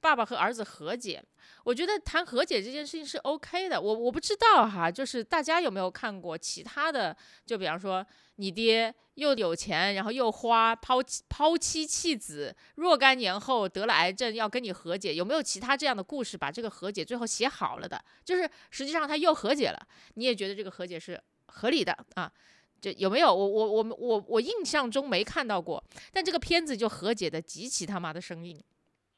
[0.00, 1.22] 爸爸和儿子和解。
[1.64, 3.80] 我觉得谈和解这件事情是 OK 的。
[3.80, 7.16] 我我不知道哈，就是大家有没有看过其他的？
[7.44, 8.04] 就比方说，
[8.36, 18.02] 你爹又有钱，然后又花，抛弃抛妻弃子，若干年后得了癌症，要跟你和解，有没有其他这样的故事把这个和解最后写好了的？
[18.24, 22.32] 就是实际上他又和解了，你也觉得这个和解是合理的啊？
[22.80, 23.34] 这有没有？
[23.34, 25.82] 我我我我我印象中没看到过，
[26.12, 28.62] 但这个片子就和解的极其他妈的生硬。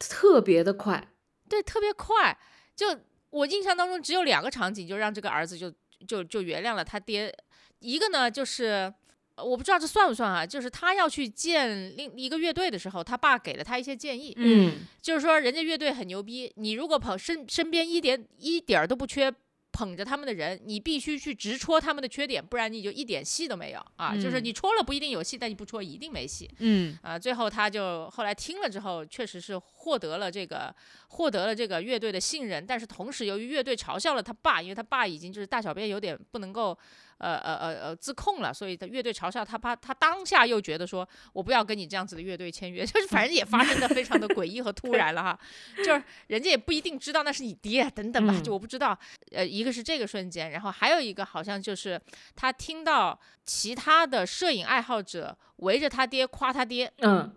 [0.09, 1.09] 特别的快，
[1.49, 2.37] 对，特别快。
[2.75, 2.87] 就
[3.31, 5.73] 我印象当中只有两个场景，就让这个儿子就
[6.07, 7.35] 就就原谅了他爹。
[7.79, 8.93] 一个呢，就是
[9.35, 19.33] 呃我不知道这算不算啊，就是他要去见另一个乐队的时候，他爸给了他一些建议，嗯，就是说人家乐队很牛逼，你如果跑身身边一点一点儿都不缺。
[19.73, 24.15] 捧着他们的人，你必须去直戳他们的缺点，不然你就一点戏都没有啊！
[24.15, 26.49] 就是嗯你戳了不一定有戏，但你不戳一定没戏。
[26.59, 30.75] 嗯啊，最后他就后来听了之后，确实是获得了这个
[31.09, 36.79] 获得了这个乐队的信任，但是同时由于乐队嘲笑了他爸，因为他爸已经就是大小便有点不能够
[37.23, 45.39] 呃呃呃呃自控了，所以他乐队嘲笑他怕，他当下又觉得说我不要跟你这样子的乐队签约， 就是反正也发生的非常的诡异和突然了哈，
[45.77, 48.99] 就是人家也不一定知道那是你爹等等吧，嗯就我不知道，
[49.31, 52.01] 呃，一个是这个瞬间，然后还有一个好像就是
[52.35, 57.33] 他听到其他的摄影爱好者围着他爹夸他爹，嗯，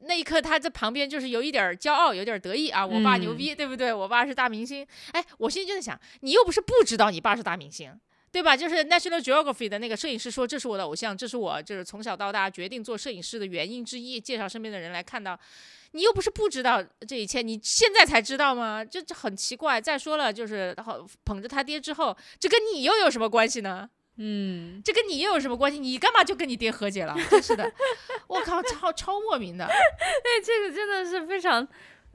[0.00, 3.92] 那一刻他在旁边就是有一点骄傲，有点得意啊，我爸牛嗯逼，对不对？
[3.92, 4.86] 我爸是大明星。
[5.12, 7.92] 哎，我心里就在想，你又不是不知道你爸是大明星。
[8.30, 8.56] 对吧？
[8.56, 14.20] 就是 National Geography 的那个摄影师说，这是我的偶像，这是我就是从小到大决定做摄影师的原因之一。
[14.20, 15.38] 介绍身边的人来看到，
[15.92, 18.84] 你又不是不知道这一切，你现在才知道吗？
[18.84, 19.80] 这这很奇怪。
[19.80, 23.88] 再说了，就是好捧着他爹之后，这跟你又有什么关系呢？
[24.16, 25.78] 嗯，这跟你又有什么关系？
[25.78, 27.16] 你干嘛就跟你爹和解了？
[27.30, 27.72] 真是的，
[28.26, 29.64] 我靠，超超莫名的。
[29.66, 29.72] 哎，
[30.44, 31.66] 这个真的是非常。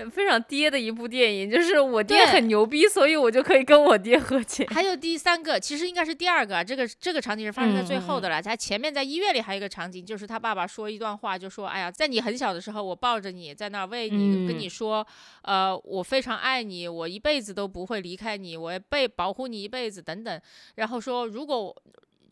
[0.10, 4.66] 非常爹的一部电影，就是我爹很牛逼，所以我就可以跟我爹和解。
[4.72, 8.42] 还有第三个，其实应该是第二个啊，这个这个场景是发生在最后嗯的了。
[8.42, 15.06] 他前面在医院里还有一个场景，就是他爸爸说一段话，就说：“哎呀，在你很小的时候，我抱着你在那儿为你、跟嗯你说，
[15.44, 20.42] 呃，我非常爱你，我一辈子都不会离开你，我会被保护你一辈子等等。”
[20.76, 21.76] 然后说，如果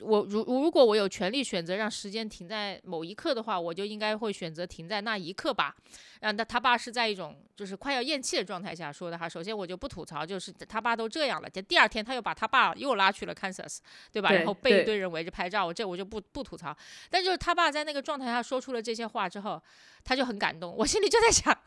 [0.02, 5.76] 我我如如果我有权利选择让时间停在某一刻的话，我就应该会选择停在那一刻吧。
[6.20, 9.28] 然后他他爸是在一种就是快要咽气的状态下说的哈。
[9.28, 13.78] 首先我就不吐槽，就是他爸都这样了，这第二天他又把他爸又拉去了 Kansas，
[14.12, 14.30] 对吧？
[14.30, 16.76] 对然后被一堆人围着拍照，我这我就不不吐槽。
[17.10, 19.62] 但就是他爸在那个状态下说出了这些话之后，
[20.04, 20.76] 他就很感动。
[20.78, 21.58] 我心里就在想，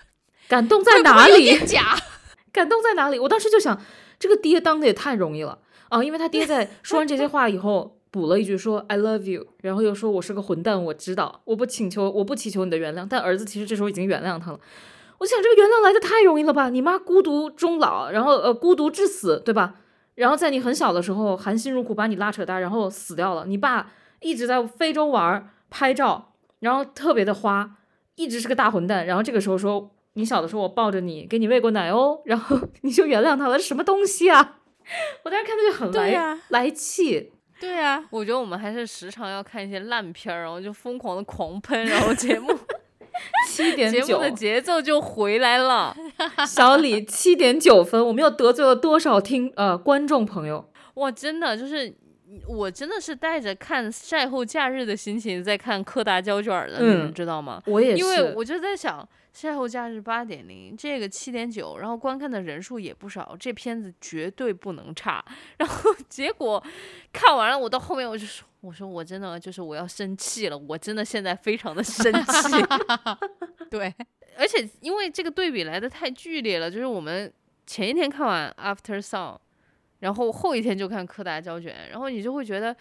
[0.49, 1.45] 感动在哪里？
[1.45, 1.97] 点假？
[2.53, 3.19] 感动在哪里？
[3.19, 3.81] 我当时就想，
[4.19, 5.59] 这个爹当的也太容易了
[5.89, 6.05] 啊！
[6.05, 13.05] 因为他爹在说完这些话以后，补了一句说 “I love you”，然后又说我是个混蛋，我知道，我不请求，我不祈求你的原谅。
[13.11, 14.61] 但儿子其实这时候已经原谅他了。
[15.19, 16.71] 我想这个原谅来的太容易了吧？
[16.71, 19.75] 你妈孤独终老，然后呃孤独致死，对吧？
[20.15, 23.47] 然后在你很小的时候含辛茹苦把你拉扯大，然后死掉了。
[23.47, 23.91] 你爸
[24.21, 27.79] 一直在非洲玩，拍照，然后特别的花，
[28.15, 29.05] 一直是个大混蛋。
[29.05, 34.59] 然后这个时候说你小的时候我抱着你，给你喂过奶哦，然后 你就原谅他了，什么东西啊？
[35.25, 37.33] 我当时看他就很来、对呀来气。
[37.61, 42.57] 对啊，我觉得我们还是时常要看一些烂片儿，然后就疯狂的狂喷，然后节目
[43.49, 45.97] 七点九节目的，节奏就回来了。
[46.47, 50.69] 小李七点九分，我们又得罪了多少听呃观众朋友？
[50.95, 51.95] 哇，真的就是。
[52.49, 57.63] 我真的是带着看晒后假日的心情在看柯达胶卷儿的，你们嗯知道吗？
[57.67, 65.23] 我也是，因为我就在想，晒后假日八点零，这个七点九，然后观看的人数也不少，这片子绝对不能差。
[65.59, 66.63] 然后结果
[67.13, 72.53] 看完了，我到后面我就说，我说我真的就是我要生气了，我真的现在非常的生气。
[73.69, 73.93] 对，
[74.39, 77.31] 而且因为这个对比来的太剧烈了，就是我们
[77.67, 79.37] 前一天看完 After Song，
[79.99, 82.75] 然后后一天就看柯达胶卷，然后你就会觉得，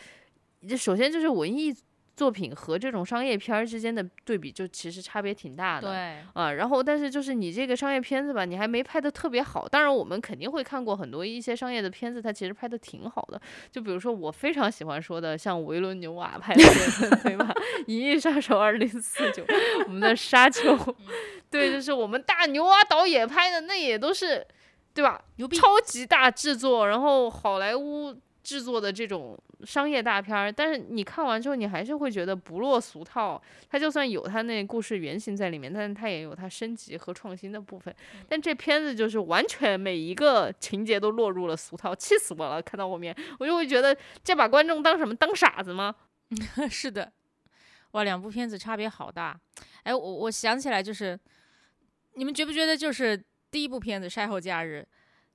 [0.70, 1.76] 这首先就是文艺
[2.16, 5.88] 作品和这种商业片儿之间的对比，就其实差别挺大的。
[5.88, 9.68] 对，啊，然后但是就是你这个商业片子吧，你还没拍的特别好。
[9.68, 13.42] 当然，我们肯定会看过很多一些商业的片子，它其实拍的挺好的。
[13.72, 16.64] 就比如说我非常喜欢说的，像维伦纽瓦拍的，
[17.24, 17.52] 对吧？
[17.88, 19.44] 《银翼杀手二零四九》，
[19.88, 20.78] 我们的沙丘，
[21.50, 24.46] 对，就是我们大牛蛙导演拍的，那也都是，
[24.94, 25.20] 对吧？
[25.38, 33.42] 牛逼，超级大制作，然后好莱坞制作的这种商业大片儿，但是你看完之后，你还是会觉得不落俗套。
[33.70, 37.96] 它就算有它那故事原型在里面，但是它也有它升级和创新的部分。
[38.28, 42.62] 但这片子就是完全每一个情节都落入了俗套，气死我了！
[42.62, 45.16] 看到后面，我就会觉得这把观众当什么？
[45.16, 45.96] 当傻子吗？
[46.70, 47.12] 是的，
[47.92, 49.40] 哇，两部片子差别好大。
[49.84, 51.18] 哎，我我想起来，就是
[52.16, 54.86] 你们觉不觉得，就是第一部片子《晒后假日》，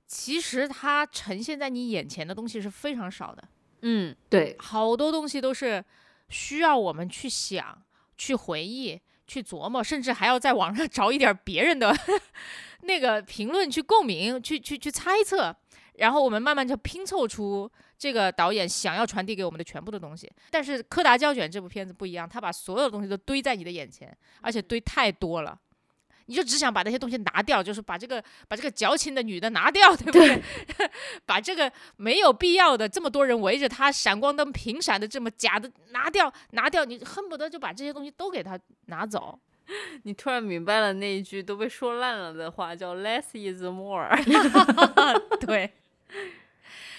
[0.09, 3.47] 其实它呈现在你眼前的东西是非常少的，
[3.83, 5.85] 嗯，对，好多东西都是
[6.29, 7.79] 需要我们去想、
[8.17, 11.95] 去回忆、去琢磨，甚至还要在网上 找一点儿别人的
[12.81, 15.55] 那个评论去共鸣、去去去猜测，
[15.97, 20.27] 然后我们慢慢就拼凑出这个导演想要传递给我们的全部的东西。
[20.49, 25.59] 但是《柯达胶卷》这部片子不一样，他把所有的东西都堆在你的眼前，而且堆太多了。
[26.29, 30.41] 你就只想把那些东西拿掉，就是把这个把这个矫情的女的拿掉， 对不对？
[31.25, 39.39] 把这个没有必要的这么多人围着她闪光灯频闪的这么假的拿掉，拿掉，你恨不得就把这些东西都给她拿走。
[40.03, 44.07] 你突然明白了那一句都被说烂了的话，叫 “less is more”。
[45.45, 45.71] 对，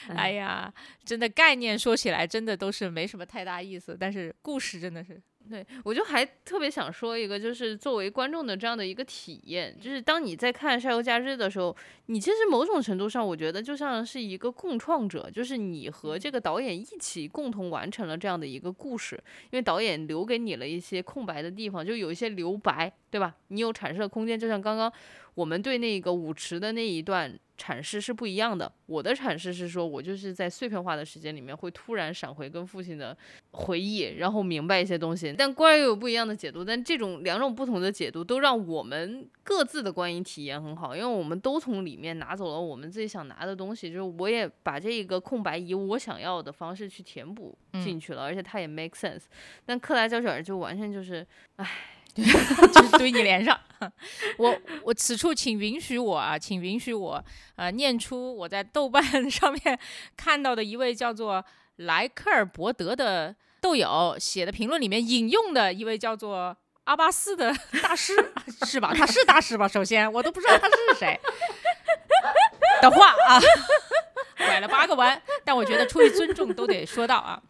[0.09, 0.73] 哎呀，
[1.05, 11.77] 真的概念说起来真的都是没什么太大意思，但是故事真的是，对，我就还特别想说一个，就是作为观众的这样的一个体验，就是当你在看《晒后假日》的时候，
[12.07, 19.21] 你其实某种程度上，我觉得就像是一个共创者，就是你和这个导演一起共同完成了这样的一个故事，
[19.51, 23.35] 因为导演留给你了一些空白的地方，就有一些留白，对吧？
[23.49, 24.93] 你有阐释的空间，就像刚刚
[25.35, 28.73] 我们对那个舞池的那一段阐释是不一样的。
[28.87, 33.15] 我的阐释是说，我就是在碎片化的时间里面会突然闪回跟父亲的
[33.51, 35.35] 回忆，然后明白一些东西。
[35.37, 43.89] 但观众有不一样的解读，但这种两种不同的解读都让我们各自的观影体验很好，因为我们都从里面拿走了我们自己想拿的东西。
[43.89, 49.25] 就是我也把这一个空白以我想要的方式去填补进去了，而且它也 make sense。
[49.67, 51.27] 但克莱胶卷就完全就是，
[52.15, 53.59] 就是堆你脸上。
[54.37, 57.25] 我我此处请允许我啊，请允许我
[57.57, 59.79] 呃念出我在豆瓣 上面
[60.17, 61.45] 看到的一位叫做
[61.77, 68.15] 莱克尔伯德的豆友写的评论里面引用的一位叫做阿巴斯的大师，
[68.67, 68.93] 是吧？
[68.95, 69.67] 他是大师吧？
[69.69, 71.19] 首先我都不知道他是谁
[72.83, 73.41] 的话啊。
[74.37, 77.41] 拐了八个弯，但我觉得出于尊重都得说到啊。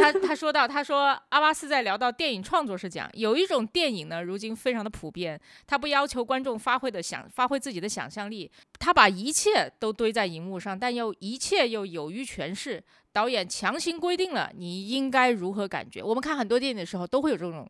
[0.00, 12.82] 他他说到，他说阿巴斯在聊到电影创作时讲，有一种电影呢，如今非常的普遍，他不要求观众发挥的想发挥自己的想象力，他把一切都堆在荧幕上，但又一切又有于诠释。
[13.14, 16.02] 导演强行规定了你应该如何感觉。
[16.02, 17.64] 我们看很多电影的时候都会有这种，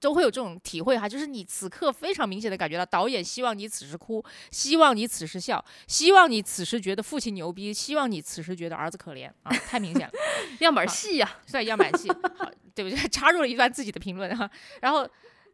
[0.00, 10.12] 都会有这种体会哈，就是你此刻非常明显的感觉到导演希望你此时哭，希望你此时笑，希望你此时觉得父亲牛逼，希望你此时觉得儿子可怜啊，太明显了。
[10.58, 12.96] 样板戏呀、算样板戏，好，对不对？
[13.08, 14.50] 插入了一段自己的评论哈。
[14.82, 15.08] 然后，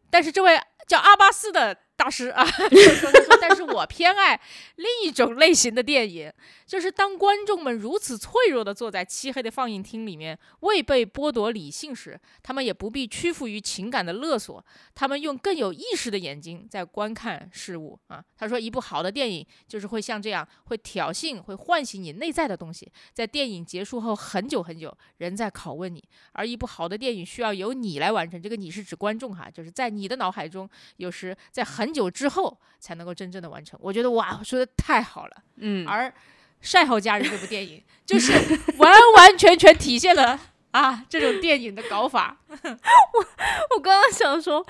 [0.09, 0.59] 但是这位
[0.89, 2.47] 叫阿巴斯的导大师啊，
[3.41, 4.39] 但是我偏爱
[4.77, 6.33] 另一种类型的电影，
[6.67, 18.23] 就是当观众们如此脆弱的坐在漆黑的放映厅里面，未被剥夺理性时，他们也不必屈服于情感的勒索，他们用更有意识的眼睛在观看事物啊。
[18.37, 30.69] 他说，一部好的电影就是会像这样，会挑衅，会唤醒你内在的东西，在电影结束后很久很久，人在拷问你，而一部好的电影需要由你来完成，这个你是指观众哈，就是在你的脑海中，
[30.99, 33.79] 有时在很久之后才能够真正的完成。
[33.83, 35.37] 我觉得哇，说的太好了。
[35.57, 36.09] 嗯，而
[36.61, 38.33] 《晒后假日》这部电影， 就是
[38.79, 40.39] 完完全全体现了
[40.71, 42.37] 啊这种电影的搞法。
[42.49, 43.27] 我
[43.75, 44.67] 我刚刚想说，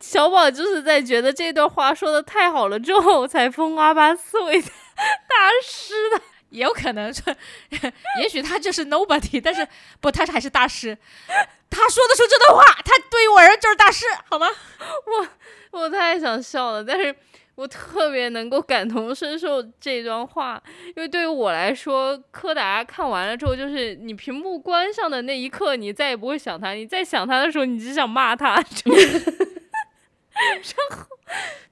[0.00, 4.68] 小宝就是在觉得这段话说的太好了之后，才封阿巴斯为大
[5.62, 6.22] 师的。
[6.50, 7.20] 也有可能是，
[8.20, 9.66] 也许他就是 nobody，但是
[10.00, 10.96] 不，他还是大师。
[11.68, 14.46] 他说得出这段话，他对于我而言就是大师，好吗？
[14.78, 15.28] 我
[15.74, 17.14] 我太想笑了，但是
[17.56, 20.62] 我特别能够感同身受这段话，
[20.96, 28.54] 因为对于我来说，柯达看完了之后，就是你屏幕关上的那一刻，你再也不会想他；你再想他的时候，你只想骂他。
[30.34, 31.06] 然后，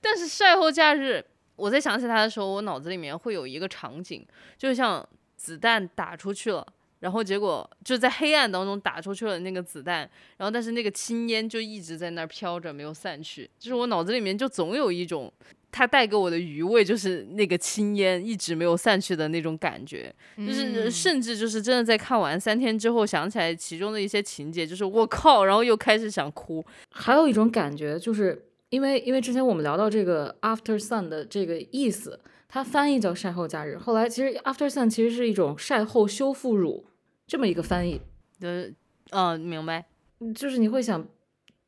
[0.01, 1.25] 但是赛后假日，
[1.57, 4.25] 我在想起他的时候，我脑子里面会有一个场景，
[4.57, 5.05] 就像
[5.37, 6.65] 子弹打出去了。
[7.03, 13.51] 然后结果就在黑暗当中打出去了那个子弹，然后但是那个青烟就一直在那儿飘着，没有散去。
[13.59, 15.31] 就是我脑子里面就总有一种
[15.73, 20.15] 它带给我的余味，就是那个青烟一直没有散去的那种感觉。
[20.37, 26.65] 就是甚至就是真的在看完三天之后，想起来其中的一些情节，就是我靠，然后又开始想哭。
[26.93, 33.77] 还有一种感觉，就是因为因为之前我们聊到这个 after sun 的这个意思，它翻译叫晒后假日。
[33.77, 36.87] 后来其实 after sun 其实是一种晒后修复乳
[37.33, 37.99] 这么一个翻译，
[38.41, 38.67] 呃，
[39.09, 39.87] 嗯，明白。
[40.35, 41.09] 就是你会想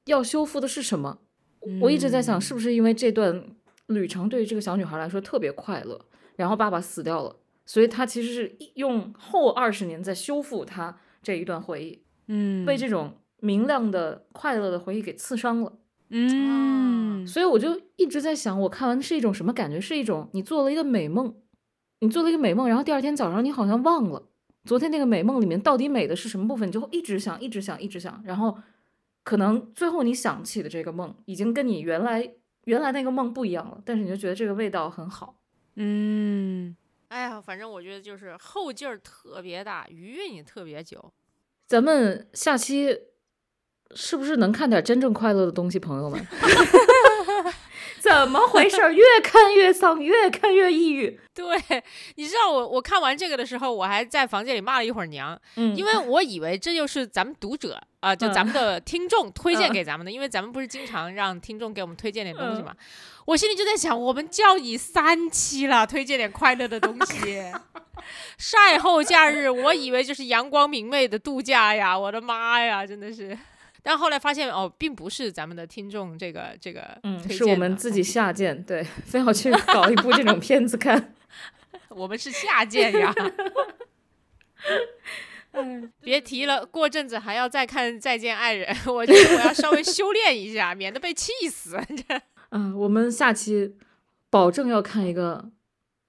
[0.04, 1.16] 要修复的是什么？
[1.80, 3.42] 我一直在想，是不是因为这段
[3.86, 5.98] 旅程对于这个小女孩来说特别快乐，
[6.36, 7.34] 然后爸爸死掉了，
[7.64, 15.72] 所以她其实是用后二十年在修复她这一段回忆，嗯被这种明亮的快乐的回忆给刺伤了。
[16.10, 19.80] 嗯，所以我就一直在想，我看完是一种什么感觉？
[19.80, 21.34] 是一种你做了一个美梦，
[22.00, 24.28] 你做了一个美梦，然后第二天早上你好像忘了
[24.64, 28.58] 昨天那个美梦里面到底美的是什么部分，你就会一直想，一直想，一直想，然后
[29.22, 32.34] 可能最后你想起的这个梦已经跟你原来
[32.64, 35.36] 原来那个梦不一样了，但是你就觉得这个味道很好。
[35.76, 36.74] 嗯，
[37.08, 41.12] 哎呀，反正我觉得就是后劲儿特别大，余韵也特别久。
[41.66, 42.96] 咱们下期
[43.94, 46.18] 是不是能看点真正快乐的东西，朋友们？
[48.04, 48.92] 怎么回事儿？
[48.92, 51.18] 越看越丧，越看越抑郁。
[51.34, 51.44] 对，
[52.16, 62.74] 你知道我我看完这个的时候，我还在房间里骂了一会儿娘，嗯因为我以为这就是咱们读者啊、就咱们的 听众推荐嗯给咱们的，因为咱们不是经常让听众给我们推荐点东西嗯嘛。
[63.24, 67.42] 我心里就在想，我们叫你三期了，推荐点快乐的东西。
[68.36, 73.36] 晒后假日，我以为就是阳光明媚的度假呀，我的妈呀，真的是。
[73.84, 81.14] 但后来发现哦，并不是咱们的听众这个这个嗯，是我们自己下贱，对，非要去搞一部这种片子看。
[81.90, 83.14] 我们是下贱呀。
[86.00, 91.78] 别提了，过阵子还要再看《再见爱人》，我觉得我要稍微修炼一下，免得被气死。
[92.08, 93.76] 这 嗯，我们下期
[94.30, 95.50] 保证要看一个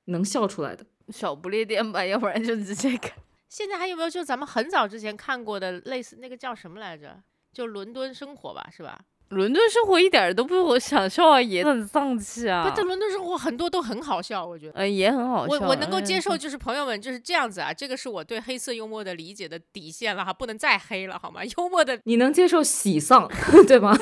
[0.05, 0.85] 能笑出来的。
[1.09, 3.11] 小不列颠吧，要不然就直接看。
[3.49, 7.21] 现在还有没有就咱们很早之前看过的类似那个叫什么来着？
[7.55, 8.99] 就伦敦生活吧，是吧？
[9.29, 12.63] 伦敦生活一点儿都不想笑啊，也很丧气啊。
[12.63, 14.73] 不，但伦敦生活很多都很好笑，我觉得。
[14.75, 15.53] 嗯，也很好笑。
[15.59, 21.41] 我我能够接嗯受，就是朋友们就是这样子啊，这个是我对黑色幽默的理解的底线了哈，不能再黑了好吗？
[21.57, 23.27] 幽默的你能接受喜丧，
[23.65, 23.97] 对吗？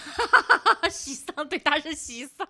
[0.90, 2.46] 喜丧，对，他是喜丧，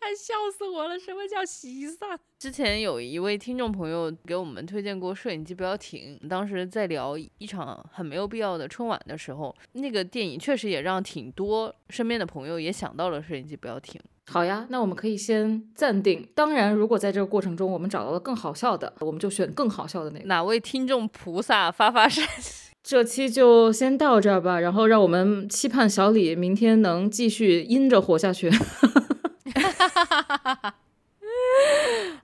[0.00, 0.98] 哎，笑死我了！
[0.98, 2.18] 什么叫喜丧？
[2.38, 14.00] 之前有一位听众朋友给我们推荐过《摄影机不要停》，当时在聊一场很没有必要的春晚的时候，那个电影确实也让挺多身边的朋友也想到了《摄影机不要停》。
[14.26, 16.26] 好呀，那我们可以先暂定。
[16.34, 20.26] 当然，如果在这个过程中我们找到了更好笑的，我们就选更好笑的那个。
[20.26, 22.70] 哪位听众菩萨发发善心？
[22.84, 28.50] 这期就先到这儿吧，然后让我们期盼小李明天能继续阴着活下去。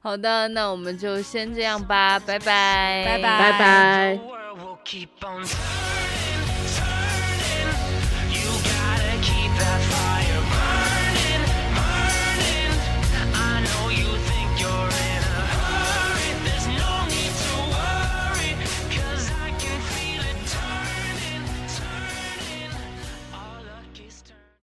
[0.03, 3.39] 好的，那我们就先这样吧，拜拜，拜拜。
[3.39, 4.19] 拜拜。